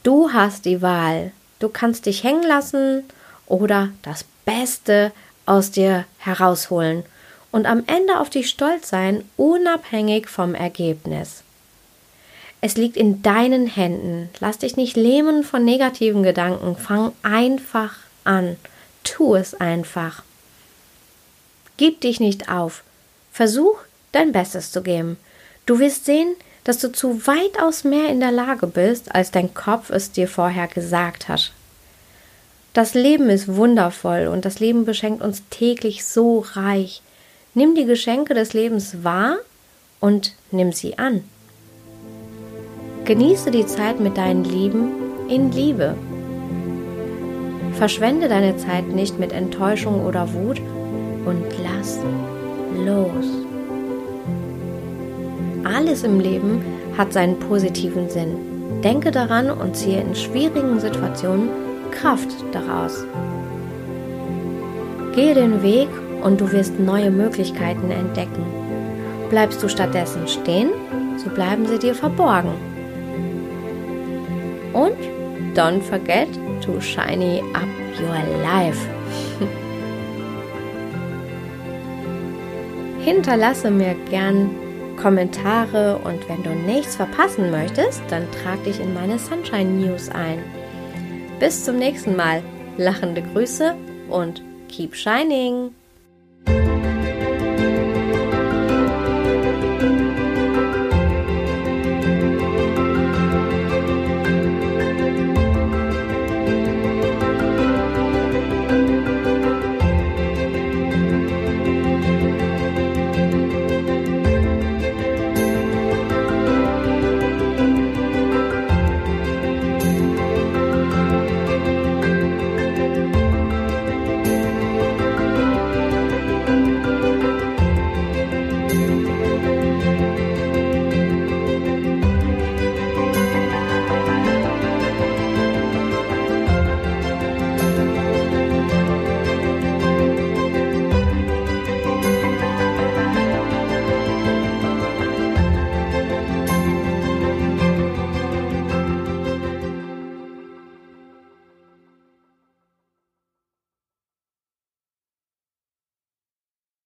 Du 0.01 0.33
hast 0.33 0.65
die 0.65 0.81
Wahl. 0.81 1.31
Du 1.59 1.69
kannst 1.69 2.07
dich 2.07 2.23
hängen 2.23 2.43
lassen 2.43 3.03
oder 3.45 3.89
das 4.01 4.25
Beste 4.45 5.11
aus 5.45 5.69
dir 5.69 6.05
herausholen 6.17 7.03
und 7.57 7.65
am 7.65 7.81
Ende 7.87 8.19
auf 8.19 8.29
dich 8.29 8.49
stolz 8.49 8.87
sein, 8.87 9.23
unabhängig 9.35 10.27
vom 10.27 10.53
Ergebnis. 10.53 11.41
Es 12.61 12.77
liegt 12.77 12.95
in 12.95 13.23
deinen 13.23 13.65
Händen. 13.65 14.29
Lass 14.39 14.59
dich 14.59 14.77
nicht 14.77 14.95
lähmen 14.95 15.43
von 15.43 15.65
negativen 15.65 16.21
Gedanken. 16.21 16.75
Fang 16.75 17.13
einfach 17.23 17.95
an. 18.23 18.57
Tu 19.03 19.33
es 19.33 19.55
einfach. 19.55 20.21
Gib 21.77 22.01
dich 22.01 22.19
nicht 22.19 22.47
auf. 22.47 22.83
Versuch, 23.31 23.79
dein 24.11 24.33
Bestes 24.33 24.71
zu 24.71 24.83
geben. 24.83 25.17
Du 25.65 25.79
wirst 25.79 26.05
sehen, 26.05 26.35
dass 26.63 26.77
du 26.77 26.91
zu 26.91 27.25
weitaus 27.25 27.83
mehr 27.83 28.09
in 28.09 28.19
der 28.19 28.31
Lage 28.31 28.67
bist, 28.67 29.15
als 29.15 29.31
dein 29.31 29.55
Kopf 29.55 29.89
es 29.89 30.11
dir 30.11 30.27
vorher 30.27 30.67
gesagt 30.67 31.27
hat. 31.27 31.51
Das 32.73 32.93
Leben 32.93 33.31
ist 33.31 33.55
wundervoll 33.55 34.27
und 34.27 34.45
das 34.45 34.59
Leben 34.59 34.85
beschenkt 34.85 35.23
uns 35.23 35.41
täglich 35.49 36.05
so 36.05 36.45
reich. 36.53 37.01
Nimm 37.57 37.73
die 37.73 37.85
Geschenke 37.85 38.35
des 38.35 38.53
Lebens 38.53 39.03
wahr 39.03 39.37
und 39.99 40.35
nimm 40.51 40.73
sie 40.73 40.99
an. 40.99 41.23
Genieße 43.05 43.49
die 43.49 43.65
Zeit 43.65 43.99
mit 43.99 44.15
deinen 44.15 44.43
Lieben 44.43 44.91
in 45.27 45.51
Liebe. 45.51 45.95
Verschwende 47.73 48.27
deine 48.27 48.57
Zeit 48.57 48.89
nicht 48.89 49.17
mit 49.17 49.33
Enttäuschung 49.33 50.05
oder 50.05 50.31
Wut 50.35 50.61
und 51.25 51.45
lass 51.63 51.97
los. 52.85 53.25
Alles 55.63 56.03
im 56.03 56.19
Leben 56.19 56.63
hat 56.95 57.11
seinen 57.11 57.39
positiven 57.39 58.07
Sinn. 58.07 58.35
Denke 58.83 59.09
daran 59.09 59.49
und 59.49 59.75
ziehe 59.75 59.99
in 59.99 60.13
schwierigen 60.13 60.79
Situationen 60.79 61.49
Kraft 61.89 62.29
daraus. 62.51 63.03
Gehe 65.15 65.33
den 65.33 65.63
Weg 65.63 65.87
und 66.23 66.41
du 66.41 66.51
wirst 66.51 66.79
neue 66.79 67.11
Möglichkeiten 67.11 67.91
entdecken. 67.91 68.43
Bleibst 69.29 69.61
du 69.61 69.69
stattdessen 69.69 70.27
stehen, 70.27 70.69
so 71.17 71.29
bleiben 71.29 71.65
sie 71.67 71.79
dir 71.79 71.95
verborgen. 71.95 72.53
Und 74.73 74.97
don't 75.55 75.81
forget 75.81 76.27
to 76.61 76.79
shiny 76.79 77.41
up 77.53 77.67
your 77.99 78.21
life. 78.43 78.79
Hinterlasse 83.03 83.71
mir 83.71 83.95
gern 84.09 84.49
Kommentare 84.97 85.99
und 86.03 86.27
wenn 86.27 86.43
du 86.43 86.49
nichts 86.49 86.95
verpassen 86.95 87.51
möchtest, 87.51 88.01
dann 88.09 88.23
trag 88.31 88.63
dich 88.63 88.79
in 88.79 88.93
meine 88.93 89.17
Sunshine 89.19 89.69
News 89.69 90.09
ein. 90.09 90.39
Bis 91.39 91.63
zum 91.63 91.77
nächsten 91.77 92.15
Mal. 92.15 92.41
Lachende 92.77 93.21
Grüße 93.21 93.75
und 94.09 94.43
keep 94.67 94.95
shining! 94.95 95.76